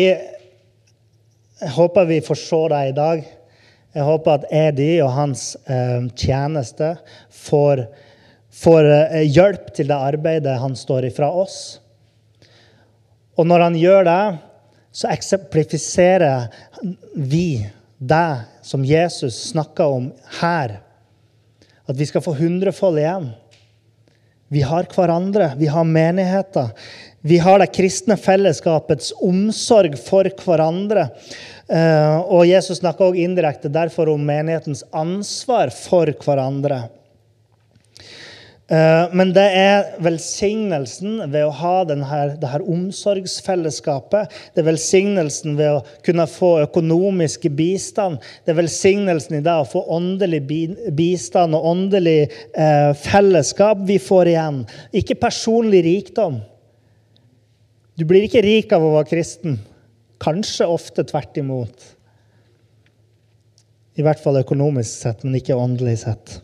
håper 1.76 2.10
vi 2.10 2.18
får 2.26 2.42
se 2.42 2.60
det 2.74 2.82
i 2.88 2.96
dag. 2.98 3.24
Jeg 3.94 4.08
håper 4.10 4.34
at 4.34 4.50
Edi 4.66 4.92
og 5.04 5.14
hans 5.14 5.54
eh, 5.70 6.10
tjeneste 6.18 6.96
får 7.46 7.86
får 8.50 8.84
eh, 8.90 9.26
hjelp 9.30 9.72
til 9.74 9.90
det 9.90 9.96
arbeidet 9.96 10.58
han 10.60 10.76
står 10.76 11.08
ifra 11.10 11.30
oss. 11.30 11.80
Og 13.38 13.46
når 13.46 13.68
han 13.68 13.76
gjør 13.78 14.06
det, 14.08 14.22
så 14.90 15.10
eksemplifiserer 15.14 16.50
vi 17.14 17.62
det 18.00 18.40
som 18.62 18.84
Jesus 18.84 19.36
snakker 19.50 19.84
om 19.84 20.10
her. 20.40 20.80
At 21.86 21.98
vi 21.98 22.06
skal 22.08 22.24
få 22.24 22.32
hundrefold 22.38 22.98
igjen. 22.98 23.30
Vi 24.50 24.62
har 24.66 24.88
hverandre, 24.90 25.52
vi 25.60 25.68
har 25.70 25.84
menigheter. 25.84 26.72
Vi 27.20 27.36
har 27.38 27.60
det 27.60 27.68
kristne 27.76 28.16
fellesskapets 28.16 29.12
omsorg 29.22 29.98
for 30.00 30.26
hverandre. 30.42 31.10
Eh, 31.68 32.16
og 32.24 32.48
Jesus 32.48 32.80
snakker 32.80 33.10
også 33.10 33.20
indirekte 33.20 33.70
derfor 33.70 34.08
om 34.10 34.24
menighetens 34.26 34.82
ansvar 34.96 35.70
for 35.74 36.10
hverandre. 36.24 36.86
Eh, 38.70 39.14
men 39.18 39.32
det 39.34 39.46
er 39.58 39.88
velsignelsen 39.98 41.16
ved 41.32 41.42
å 41.42 41.54
ha 41.58 41.72
denne, 41.88 42.18
det 42.38 42.50
her 42.52 42.62
omsorgsfellesskapet. 42.70 44.30
Det 44.54 44.62
er 44.62 44.68
velsignelsen 44.68 45.56
ved 45.58 45.80
å 45.80 45.80
kunne 46.06 46.28
få 46.30 46.52
økonomisk 46.68 47.48
bistand. 47.58 48.20
Det 48.44 48.52
er 48.54 48.60
velsignelsen 48.60 49.40
i 49.40 49.42
det 49.42 49.56
å 49.58 49.66
få 49.66 49.82
åndelig 49.90 50.44
bistand 50.94 51.58
og 51.58 51.66
åndelig 51.72 52.20
eh, 52.28 52.92
fellesskap 53.02 53.82
vi 53.88 53.98
får 54.02 54.30
igjen. 54.30 54.60
Ikke 55.02 55.18
personlig 55.18 55.82
rikdom. 55.88 56.38
Du 57.98 58.06
blir 58.06 58.28
ikke 58.28 58.44
rik 58.46 58.70
av 58.72 58.86
å 58.86 58.92
være 59.00 59.10
kristen. 59.10 59.58
Kanskje 60.22 60.68
ofte 60.70 61.02
tvert 61.08 61.42
imot. 61.42 61.88
I 63.98 64.06
hvert 64.06 64.22
fall 64.22 64.38
økonomisk 64.44 65.02
sett, 65.08 65.26
men 65.26 65.34
ikke 65.40 65.58
åndelig 65.58 65.98
sett. 66.04 66.38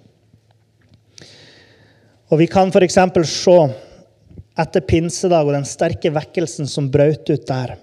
Og 2.27 2.41
Vi 2.41 2.47
kan 2.51 2.73
f.eks. 2.75 2.97
se 3.31 3.57
etter 4.59 4.83
pinsedag 4.83 5.47
og 5.47 5.55
den 5.55 5.67
sterke 5.69 6.11
vekkelsen 6.11 6.67
som 6.67 6.89
brøt 6.91 7.29
ut 7.31 7.45
der, 7.47 7.77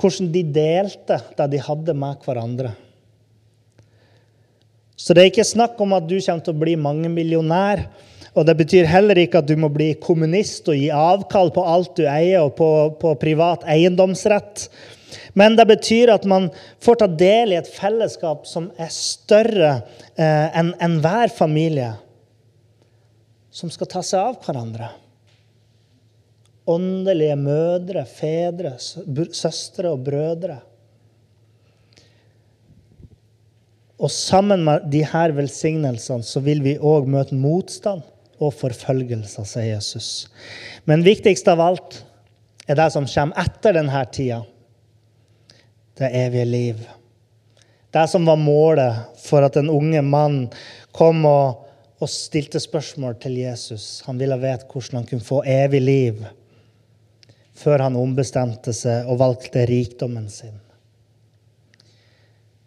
hvordan 0.00 0.30
de 0.32 0.44
delte 0.54 1.18
det 1.36 1.48
de 1.52 1.60
hadde 1.66 1.96
med 1.98 2.24
hverandre. 2.24 2.70
Så 4.96 5.12
det 5.16 5.22
er 5.22 5.30
ikke 5.32 5.48
snakk 5.48 5.80
om 5.80 5.92
at 5.96 6.06
du 6.08 6.16
kommer 6.16 6.44
til 6.44 6.54
å 6.54 6.62
bli 6.62 6.76
mangemillionær. 6.80 7.84
Og 8.38 8.46
det 8.46 8.54
betyr 8.60 8.86
heller 8.86 9.18
ikke 9.18 9.40
at 9.40 9.48
du 9.48 9.56
må 9.58 9.68
bli 9.72 9.90
kommunist 10.00 10.68
og 10.70 10.78
gi 10.78 10.88
avkall 10.94 11.50
på 11.52 11.64
alt 11.66 11.96
du 11.98 12.04
eier, 12.06 12.44
og 12.44 12.54
på, 12.56 12.68
på 13.00 13.16
privat 13.20 13.64
eiendomsrett. 13.68 14.68
Men 15.34 15.56
det 15.58 15.66
betyr 15.66 16.12
at 16.14 16.24
man 16.28 16.46
får 16.84 17.00
ta 17.00 17.08
del 17.10 17.52
i 17.52 17.58
et 17.58 17.72
fellesskap 17.74 18.46
som 18.48 18.70
er 18.78 18.92
større 18.94 19.80
eh, 20.14 20.46
enn 20.60 20.70
enhver 20.84 21.32
familie 21.34 21.96
som 23.50 23.70
skal 23.72 23.90
ta 23.90 24.02
seg 24.06 24.22
av 24.22 24.40
hverandre. 24.44 24.90
Åndelige 26.70 27.36
mødre, 27.40 28.04
fedre, 28.06 28.76
søstre 28.78 29.90
og 29.90 30.04
brødre. 30.06 30.60
Og 34.00 34.12
sammen 34.12 34.62
med 34.64 34.86
de 34.92 35.02
her 35.04 35.34
velsignelsene 35.36 36.24
så 36.24 36.40
vil 36.44 36.62
vi 36.64 36.78
òg 36.78 37.08
møte 37.10 37.36
motstand 37.36 38.06
og 38.40 38.54
forfølgelser, 38.56 39.44
sier 39.44 39.74
Jesus. 39.74 40.30
Men 40.88 41.04
viktigst 41.04 41.48
av 41.52 41.60
alt 41.60 41.98
er 42.70 42.78
det 42.78 42.88
som 42.94 43.08
kommer 43.10 43.42
etter 43.42 43.76
denne 43.76 44.04
tida. 44.14 44.40
Det 46.00 46.08
evige 46.16 46.46
liv. 46.48 46.80
Det 47.92 48.06
som 48.08 48.24
var 48.24 48.38
målet 48.40 49.18
for 49.20 49.44
at 49.44 49.58
en 49.60 49.68
unge 49.68 50.00
mann 50.06 50.44
kom 50.96 51.26
og, 51.28 51.59
og 52.00 52.08
stilte 52.08 52.60
spørsmål 52.60 53.18
til 53.20 53.36
Jesus. 53.42 54.00
Han 54.06 54.20
ville 54.20 54.38
vite 54.40 54.68
hvordan 54.72 55.00
han 55.00 55.08
kunne 55.10 55.26
få 55.26 55.42
evig 55.46 55.82
liv 55.84 56.24
før 57.60 57.84
han 57.84 57.98
ombestemte 58.00 58.72
seg 58.72 59.08
og 59.10 59.18
valgte 59.20 59.66
rikdommen 59.68 60.30
sin. 60.32 60.56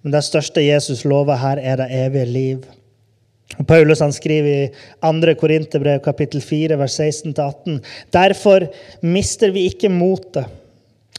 Men 0.03 0.13
det 0.13 0.21
største 0.27 0.61
Jesus 0.61 1.05
lover 1.07 1.39
her, 1.39 1.57
er 1.57 1.79
det 1.79 1.87
evige 1.97 2.29
liv. 2.29 2.65
Og 3.57 3.65
Paulus 3.69 4.01
han 4.03 4.13
skriver 4.13 4.49
i 4.49 4.67
2. 5.01 5.33
Korinterbrev 5.39 6.01
kapittel 6.03 6.43
4, 6.43 6.77
vers 6.77 6.99
16-18.: 6.99 7.79
Derfor 8.13 8.67
mister 9.01 9.53
vi 9.55 9.65
ikke 9.71 9.89
motet. 9.89 10.45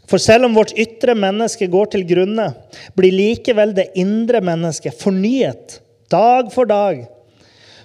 For 0.07 0.21
selv 0.21 0.45
om 0.45 0.55
vårt 0.55 0.75
ytre 0.77 1.15
menneske 1.17 1.67
går 1.73 1.95
til 1.95 2.05
grunne, 2.07 2.51
blir 2.95 3.15
likevel 3.15 3.73
det 3.75 3.89
indre 3.97 4.43
mennesket 4.45 4.95
fornyet 5.01 5.81
dag 6.13 6.53
for 6.53 6.69
dag. 6.69 7.07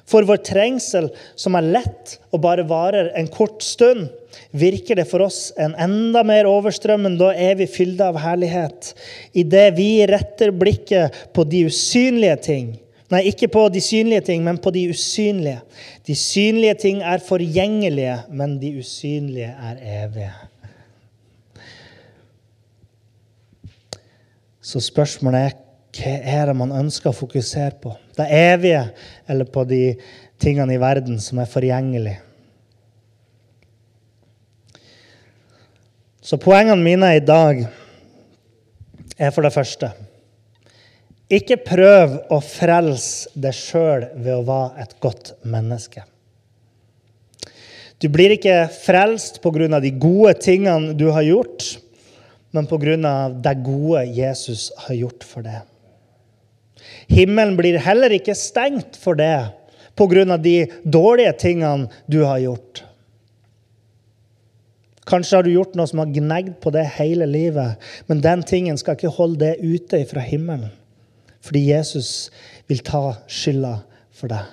For 0.09 0.25
vår 0.25 0.41
trengsel, 0.41 1.11
som 1.37 1.57
er 1.59 1.69
lett 1.77 2.15
og 2.33 2.41
bare 2.41 2.65
varer 2.67 3.11
en 3.19 3.29
kort 3.29 3.61
stund, 3.65 4.07
virker 4.51 4.97
det 4.97 5.05
for 5.09 5.21
oss 5.25 5.49
en 5.61 5.75
enda 5.77 6.23
mer 6.25 6.49
overstrømmende 6.49 7.29
og 7.29 7.41
evig 7.49 7.69
fylde 7.73 8.07
av 8.09 8.17
herlighet, 8.23 8.93
idet 9.37 9.67
vi 9.77 9.89
retter 10.09 10.53
blikket 10.55 11.25
på 11.35 11.45
de 11.49 11.65
usynlige 11.69 12.37
ting. 12.49 12.69
Nei, 13.09 13.23
ikke 13.31 13.49
på 13.49 13.63
de 13.73 13.81
synlige 13.81 14.27
ting, 14.27 14.43
men 14.45 14.59
på 14.61 14.69
de 14.73 14.83
usynlige. 14.91 15.63
De 16.05 16.15
synlige 16.17 16.75
ting 16.85 17.01
er 17.01 17.23
forgjengelige, 17.25 18.19
men 18.29 18.59
de 18.61 18.75
usynlige 18.81 19.49
er 19.49 19.81
evige. 20.03 20.33
Så 24.61 24.81
spørsmålet 24.85 25.47
er 25.47 25.57
hva 25.95 26.15
er 26.17 26.49
det 26.49 26.55
man 26.57 26.73
ønsker 26.75 27.09
å 27.11 27.17
fokusere 27.17 27.79
på? 27.81 27.95
Det 28.17 28.27
evige 28.29 28.83
eller 29.27 29.49
på 29.49 29.63
de 29.67 29.83
tingene 30.41 30.75
i 30.75 30.81
verden 30.81 31.17
som 31.23 31.41
er 31.41 31.49
forgjengelige? 31.49 32.21
Så 36.21 36.37
poengene 36.37 36.83
mine 36.83 37.15
i 37.15 37.23
dag 37.25 37.63
er 39.17 39.33
for 39.33 39.41
det 39.41 39.55
første 39.55 39.89
ikke 41.29 41.59
prøv 41.61 42.15
å 42.33 42.39
frelse 42.41 43.29
deg 43.37 43.53
sjøl 43.53 44.07
ved 44.17 44.33
å 44.33 44.45
være 44.47 44.81
et 44.81 44.95
godt 45.01 45.35
menneske. 45.45 46.01
Du 48.01 48.07
blir 48.09 48.33
ikke 48.33 48.63
frelst 48.73 49.37
pga. 49.43 49.79
de 49.79 49.91
gode 49.91 50.33
tingene 50.41 50.93
du 50.93 51.11
har 51.11 51.21
gjort, 51.21 51.77
men 52.51 52.65
pga. 52.65 53.29
det 53.29 53.55
gode 53.63 54.05
Jesus 54.05 54.71
har 54.87 54.95
gjort 54.95 55.23
for 55.23 55.41
deg. 55.41 55.61
Himmelen 57.09 57.57
blir 57.59 57.79
heller 57.81 58.13
ikke 58.15 58.35
stengt 58.37 58.99
for 58.99 59.19
det 59.19 59.51
pga. 59.99 60.37
de 60.37 60.67
dårlige 60.83 61.33
tingene 61.33 61.89
du 62.07 62.23
har 62.23 62.39
gjort. 62.39 62.83
Kanskje 65.09 65.37
har 65.37 65.43
du 65.43 65.51
gjort 65.51 65.73
noe 65.75 65.89
som 65.89 66.03
har 66.03 66.13
gnegd 66.13 66.59
på 66.61 66.71
det 66.71 66.85
hele 66.99 67.25
livet, 67.25 67.81
men 68.07 68.21
den 68.21 68.43
tingen 68.43 68.77
skal 68.77 68.95
ikke 68.95 69.15
holde 69.15 69.41
det 69.41 69.57
ute 69.59 70.03
fra 70.05 70.21
himmelen. 70.21 70.69
Fordi 71.41 71.71
Jesus 71.71 72.29
vil 72.67 72.83
ta 72.85 73.15
skylda 73.27 73.79
for 74.13 74.29
deg. 74.29 74.45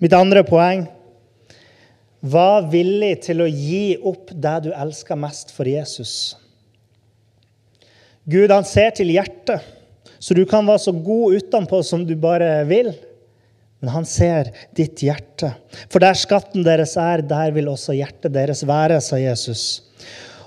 Mitt 0.00 0.14
andre 0.16 0.42
poeng 0.46 0.86
var 2.20 2.66
villig 2.72 3.20
til 3.26 3.42
å 3.44 3.50
gi 3.50 3.96
opp 3.96 4.32
det 4.32 4.56
du 4.66 4.70
elsker 4.72 5.18
mest 5.20 5.52
for 5.54 5.68
Jesus. 5.68 6.36
Gud 8.26 8.50
han 8.50 8.66
ser 8.66 8.94
til 8.96 9.12
hjertet, 9.14 9.62
så 10.18 10.36
du 10.36 10.44
kan 10.48 10.66
være 10.66 10.84
så 10.86 10.94
god 10.94 11.36
utenpå 11.40 11.82
som 11.86 12.04
du 12.06 12.14
bare 12.20 12.64
vil. 12.68 12.92
Men 13.82 13.92
han 13.92 14.06
ser 14.08 14.50
ditt 14.76 15.02
hjerte. 15.04 15.52
For 15.92 16.02
der 16.02 16.16
skatten 16.16 16.64
deres 16.66 16.96
er, 17.00 17.22
der 17.22 17.52
vil 17.54 17.68
også 17.68 17.96
hjertet 17.96 18.34
deres 18.34 18.64
være, 18.66 19.00
sa 19.04 19.20
Jesus. 19.20 19.64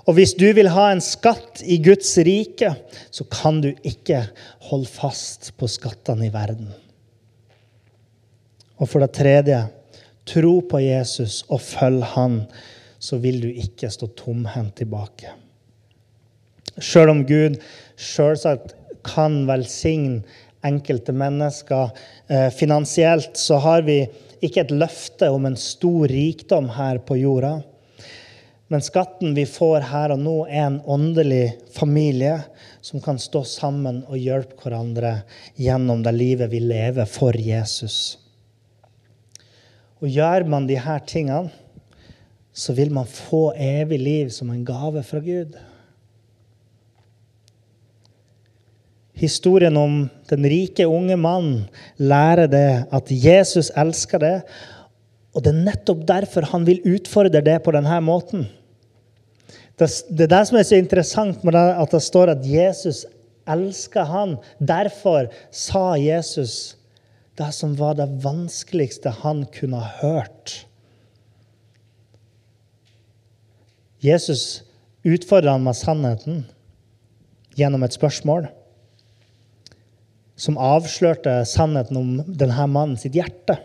Og 0.10 0.16
hvis 0.18 0.34
du 0.34 0.48
vil 0.58 0.72
ha 0.74 0.88
en 0.90 1.04
skatt 1.04 1.62
i 1.62 1.78
Guds 1.86 2.16
rike, 2.26 2.72
så 3.14 3.26
kan 3.30 3.60
du 3.62 3.70
ikke 3.86 4.24
holde 4.72 4.90
fast 4.90 5.52
på 5.60 5.70
skattene 5.70 6.30
i 6.30 6.34
verden. 6.34 6.72
Og 8.80 8.90
for 8.90 9.04
det 9.04 9.14
tredje 9.20 9.68
Tro 10.30 10.60
på 10.70 10.78
Jesus 10.84 11.42
og 11.50 11.62
følg 11.64 12.04
han, 12.14 12.44
så 13.02 13.18
vil 13.18 13.40
du 13.42 13.48
ikke 13.50 13.90
stå 13.90 14.12
tomhendt 14.20 14.76
tilbake. 14.78 15.32
Sjøl 16.78 17.10
om 17.16 17.24
Gud 17.28 17.58
sjølsagt 18.00 18.76
kan 19.06 19.42
velsigne 19.48 20.22
enkelte 20.66 21.14
mennesker 21.16 21.90
eh, 22.28 22.50
finansielt, 22.50 23.38
så 23.38 23.60
har 23.64 23.86
vi 23.88 24.02
ikke 24.44 24.66
et 24.66 24.76
løfte 24.76 25.30
om 25.32 25.48
en 25.48 25.58
stor 25.60 26.08
rikdom 26.12 26.70
her 26.76 27.00
på 27.04 27.20
jorda. 27.20 27.60
Men 28.70 28.84
skatten 28.86 29.34
vi 29.34 29.48
får 29.50 29.88
her 29.90 30.14
og 30.14 30.20
nå, 30.22 30.36
er 30.46 30.68
en 30.68 30.82
åndelig 30.86 31.56
familie 31.74 32.36
som 32.86 33.02
kan 33.02 33.18
stå 33.20 33.42
sammen 33.48 34.04
og 34.06 34.20
hjelpe 34.22 34.60
hverandre 34.62 35.24
gjennom 35.58 36.04
det 36.06 36.14
livet 36.14 36.52
vi 36.52 36.62
lever 36.62 37.10
for 37.10 37.34
Jesus. 37.34 38.20
Og 40.00 40.08
gjør 40.14 40.46
man 40.48 40.70
her 40.70 41.02
tingene, 41.02 41.50
så 42.54 42.76
vil 42.76 42.92
man 42.94 43.08
få 43.10 43.50
evig 43.56 44.00
liv 44.00 44.30
som 44.36 44.52
en 44.52 44.64
gave 44.68 45.02
fra 45.08 45.20
Gud. 45.24 45.58
Historien 49.20 49.76
om 49.78 50.02
den 50.30 50.46
rike, 50.48 50.86
unge 50.88 51.18
mannen 51.20 51.66
lærer 52.00 52.48
det 52.48 52.70
at 52.96 53.12
Jesus 53.12 53.72
elsker 53.78 54.22
det. 54.24 54.36
Og 55.36 55.44
det 55.44 55.52
er 55.52 55.66
nettopp 55.68 56.06
derfor 56.08 56.48
han 56.54 56.66
vil 56.68 56.82
utfordre 56.88 57.44
det 57.44 57.58
på 57.66 57.74
denne 57.76 58.00
måten. 58.06 58.48
Det, 59.80 59.88
er 60.24 60.32
det 60.32 60.42
som 60.48 60.58
er 60.60 60.68
så 60.68 60.80
interessant 60.80 61.44
med 61.44 61.56
det, 61.56 61.68
at 61.84 61.94
det 61.96 62.02
står 62.04 62.34
at 62.34 62.48
Jesus 62.48 63.06
elsker 63.50 64.08
han. 64.08 64.38
Derfor 64.60 65.30
sa 65.56 65.94
Jesus 66.00 66.76
det 67.40 67.52
som 67.56 67.76
var 67.80 67.96
det 67.96 68.10
vanskeligste 68.24 69.14
han 69.22 69.46
kunne 69.56 69.80
ha 69.80 70.00
hørt. 70.02 70.66
Jesus 74.04 74.64
utfordrer 75.08 75.56
han 75.56 75.64
med 75.64 75.76
sannheten 75.76 76.44
gjennom 77.60 77.84
et 77.84 77.96
spørsmål 77.96 78.48
som 80.40 80.60
avslørte 80.60 81.42
sannheten 81.48 82.00
om 82.00 82.14
denne 82.28 82.68
mannen 82.72 82.98
sitt 83.00 83.18
hjerte. 83.18 83.58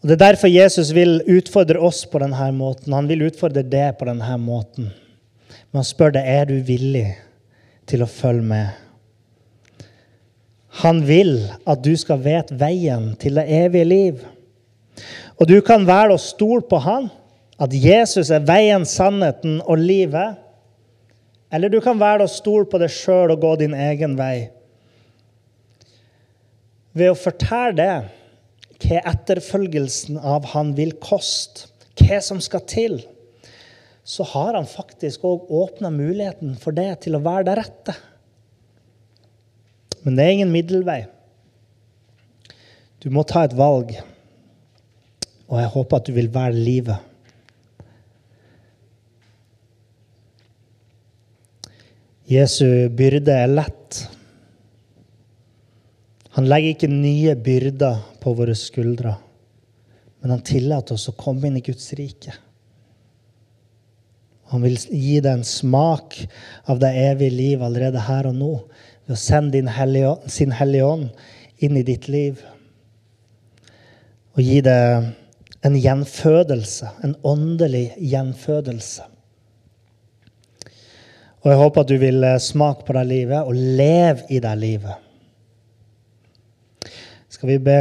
Og 0.00 0.08
Det 0.08 0.16
er 0.16 0.22
derfor 0.32 0.48
Jesus 0.48 0.94
vil 0.96 1.18
utfordre 1.28 1.80
oss 1.80 2.06
på 2.08 2.20
denne 2.22 2.50
måten. 2.56 2.92
Han 2.96 3.08
vil 3.08 3.26
utfordre 3.28 3.62
det 3.62 3.98
på 3.98 4.08
denne 4.08 4.36
måten. 4.40 4.88
Men 5.70 5.82
han 5.82 5.88
spør 5.88 6.14
deg 6.16 6.28
er 6.28 6.48
du 6.48 6.56
villig 6.64 7.08
til 7.90 8.04
å 8.04 8.08
følge 8.08 8.46
med. 8.48 8.70
Han 10.80 11.02
vil 11.04 11.34
at 11.68 11.82
du 11.84 11.92
skal 11.98 12.22
vite 12.24 12.56
veien 12.56 13.10
til 13.20 13.36
det 13.36 13.48
evige 13.52 13.88
liv. 13.88 14.22
Og 15.40 15.48
du 15.50 15.58
kan 15.64 15.84
velge 15.88 16.16
å 16.16 16.22
stole 16.22 16.64
på 16.68 16.80
han, 16.84 17.10
at 17.60 17.74
Jesus 17.76 18.30
er 18.32 18.44
veien, 18.46 18.86
sannheten 18.88 19.58
og 19.66 19.80
livet. 19.80 20.38
Eller 21.50 21.70
du 21.70 21.80
kan 21.82 21.98
velge 21.98 22.28
å 22.28 22.30
stole 22.30 22.68
på 22.70 22.78
deg 22.78 22.92
sjøl 22.94 23.34
og 23.34 23.42
gå 23.42 23.54
din 23.62 23.74
egen 23.74 24.14
vei. 24.18 24.50
Ved 26.94 27.12
å 27.12 27.18
fortelle 27.18 27.74
det, 27.78 27.94
hva 28.80 29.00
etterfølgelsen 29.12 30.18
av 30.18 30.46
han 30.54 30.72
vil 30.78 30.94
koste, 31.02 31.68
hva 32.00 32.20
som 32.24 32.40
skal 32.42 32.62
til, 32.70 33.00
så 34.06 34.24
har 34.32 34.56
han 34.56 34.66
faktisk 34.66 35.26
òg 35.26 35.50
åpna 35.54 35.90
muligheten 35.92 36.56
for 36.58 36.74
det 36.74 37.02
til 37.04 37.18
å 37.18 37.22
være 37.22 37.46
det 37.50 37.58
rette. 37.60 37.96
Men 40.06 40.16
det 40.16 40.24
er 40.24 40.36
ingen 40.38 40.54
middelvei. 40.54 41.02
Du 43.00 43.10
må 43.12 43.22
ta 43.28 43.44
et 43.44 43.56
valg, 43.56 43.92
og 45.50 45.60
jeg 45.60 45.72
håper 45.74 46.00
at 46.00 46.08
du 46.08 46.16
vil 46.16 46.32
velge 46.32 46.64
livet. 46.64 47.09
Jesu 52.30 52.86
byrde 52.94 53.34
er 53.34 53.50
lett. 53.50 54.04
Han 56.36 56.46
legger 56.46 56.76
ikke 56.76 56.90
nye 56.92 57.34
byrder 57.34 58.04
på 58.22 58.36
våre 58.38 58.54
skuldre, 58.54 59.16
men 60.22 60.36
han 60.36 60.44
tillater 60.46 60.94
oss 60.94 61.08
å 61.10 61.16
komme 61.18 61.48
inn 61.48 61.58
i 61.58 61.64
Guds 61.66 61.88
rike. 61.98 62.36
Han 64.54 64.62
vil 64.62 64.78
gi 64.78 65.18
deg 65.22 65.40
en 65.40 65.46
smak 65.46 66.20
av 66.70 66.78
det 66.82 66.92
evige 67.02 67.34
liv 67.34 67.66
allerede 67.66 68.06
her 68.06 68.30
og 68.30 68.38
nå 68.38 68.52
ved 68.62 69.16
å 69.16 69.18
sende 69.18 69.62
hellige, 69.74 70.16
sin 70.30 70.54
Hellige 70.54 70.86
Ånd 70.86 71.10
inn 71.66 71.78
i 71.78 71.86
ditt 71.86 72.06
liv. 72.10 72.38
Og 74.38 74.42
gi 74.46 74.62
deg 74.62 75.10
en 75.66 75.82
gjenfødelse, 75.82 76.94
en 77.02 77.18
åndelig 77.26 77.88
gjenfødelse. 77.98 79.09
Og 81.40 81.48
jeg 81.48 81.60
håper 81.62 81.84
at 81.84 81.90
du 81.90 81.96
vil 82.00 82.24
eh, 82.26 82.40
smake 82.42 82.84
på 82.84 82.96
det 82.96 83.06
livet 83.08 83.48
og 83.48 83.56
leve 83.56 84.26
i 84.28 84.40
det 84.44 84.52
livet. 84.60 85.06
Skal 87.30 87.54
vi 87.54 87.58
be? 87.64 87.78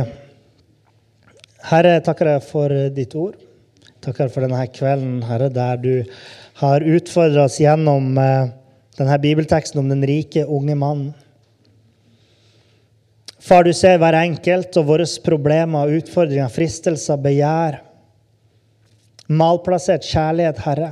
Herre, 1.70 1.98
jeg 1.98 2.06
takker 2.06 2.30
deg 2.30 2.46
for 2.48 2.74
ditt 2.96 3.16
ord. 3.20 3.36
Takker 4.00 4.30
for 4.32 4.46
denne 4.46 4.62
kvelden, 4.72 5.18
Herre, 5.28 5.50
der 5.52 5.82
du 5.82 5.94
har 6.62 6.86
utfordra 6.88 7.50
oss 7.50 7.60
gjennom 7.60 8.14
eh, 8.20 8.52
denne 9.00 9.18
bibelteksten 9.20 9.82
om 9.82 9.92
den 9.92 10.06
rike, 10.08 10.46
unge 10.48 10.78
mannen. 10.80 11.12
Far, 13.40 13.64
du 13.64 13.74
ser 13.74 14.00
hver 14.00 14.16
enkelt 14.20 14.76
og 14.80 14.88
våre 14.88 15.06
problemer, 15.24 15.92
utfordringer, 16.00 16.52
fristelser, 16.54 17.20
begjær. 17.24 17.80
Malplassert 19.30 20.08
kjærlighet, 20.08 20.60
Herre. 20.64 20.90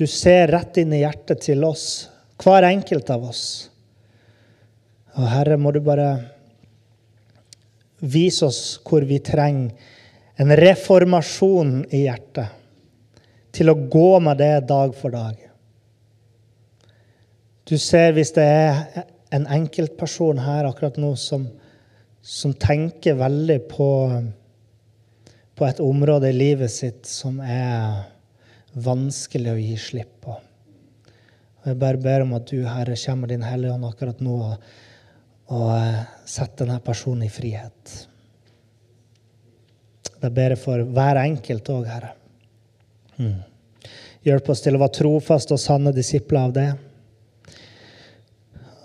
Du 0.00 0.06
ser 0.08 0.46
rett 0.48 0.78
inn 0.80 0.94
i 0.96 1.02
hjertet 1.02 1.42
til 1.44 1.60
oss, 1.68 2.08
hver 2.40 2.64
enkelt 2.64 3.10
av 3.12 3.26
oss. 3.28 3.42
Og 5.12 5.26
Herre, 5.28 5.58
må 5.60 5.74
du 5.76 5.82
bare 5.84 6.06
vise 8.00 8.46
oss 8.46 8.78
hvor 8.80 9.04
vi 9.04 9.18
trenger 9.20 9.74
en 10.40 10.54
reformasjon 10.56 11.74
i 11.92 12.06
hjertet. 12.06 12.48
Til 13.52 13.68
å 13.68 13.74
gå 13.92 14.06
med 14.24 14.40
det 14.40 14.54
dag 14.70 14.94
for 14.96 15.12
dag. 15.12 15.34
Du 17.68 17.74
ser 17.76 18.14
hvis 18.16 18.32
det 18.38 18.46
er 18.46 19.04
en 19.36 19.44
enkeltperson 19.52 20.40
her 20.40 20.70
akkurat 20.70 20.96
nå 21.02 21.10
som, 21.20 21.44
som 22.24 22.56
tenker 22.56 23.20
veldig 23.20 23.58
på, 23.68 23.90
på 25.60 25.68
et 25.68 25.84
område 25.84 26.32
i 26.32 26.38
livet 26.40 26.72
sitt 26.72 27.04
som 27.10 27.36
er 27.44 28.00
vanskelig 28.72 29.52
å 29.52 29.58
gi 29.60 29.74
slipp 29.80 30.20
på. 30.24 30.36
Og 31.60 31.66
Jeg 31.68 31.78
bare 31.80 32.00
ber 32.00 32.24
om 32.24 32.32
at 32.38 32.46
du, 32.48 32.62
Herre, 32.64 32.96
kommer 32.96 33.26
med 33.26 33.34
Din 33.34 33.44
Hellige 33.44 33.74
Ånd 33.74 33.88
akkurat 33.88 34.22
nå 34.24 34.36
og, 34.46 34.70
og 35.52 35.66
eh, 35.74 36.04
setter 36.24 36.64
denne 36.64 36.80
personen 36.84 37.26
i 37.26 37.32
frihet. 37.32 37.96
Det 40.20 40.30
ber 40.36 40.54
jeg 40.54 40.60
for 40.60 40.84
hver 40.96 41.20
enkelt 41.20 41.68
òg, 41.72 41.88
Herre. 41.88 42.14
Mm. 43.20 43.40
Hjelp 44.24 44.48
oss 44.52 44.64
til 44.64 44.76
å 44.76 44.80
være 44.82 44.96
trofaste 45.00 45.56
og 45.56 45.60
sanne 45.60 45.92
disipler 45.96 46.40
av 46.40 46.56
det. 46.56 46.68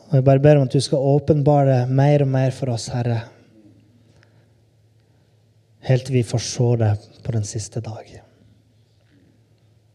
Og 0.09 0.13
Jeg 0.19 0.27
bare 0.27 0.43
ber 0.43 0.59
om 0.59 0.67
at 0.67 0.75
du 0.75 0.83
skal 0.83 1.07
åpenbare 1.15 1.81
mer 1.91 2.23
og 2.23 2.31
mer 2.31 2.55
for 2.55 2.71
oss, 2.75 2.87
Herre, 2.93 3.23
helt 5.85 6.07
til 6.07 6.19
vi 6.19 6.27
får 6.27 6.43
se 6.43 6.69
det 6.81 6.93
på 7.23 7.35
den 7.35 7.43
siste 7.47 7.83
dag. 7.83 8.24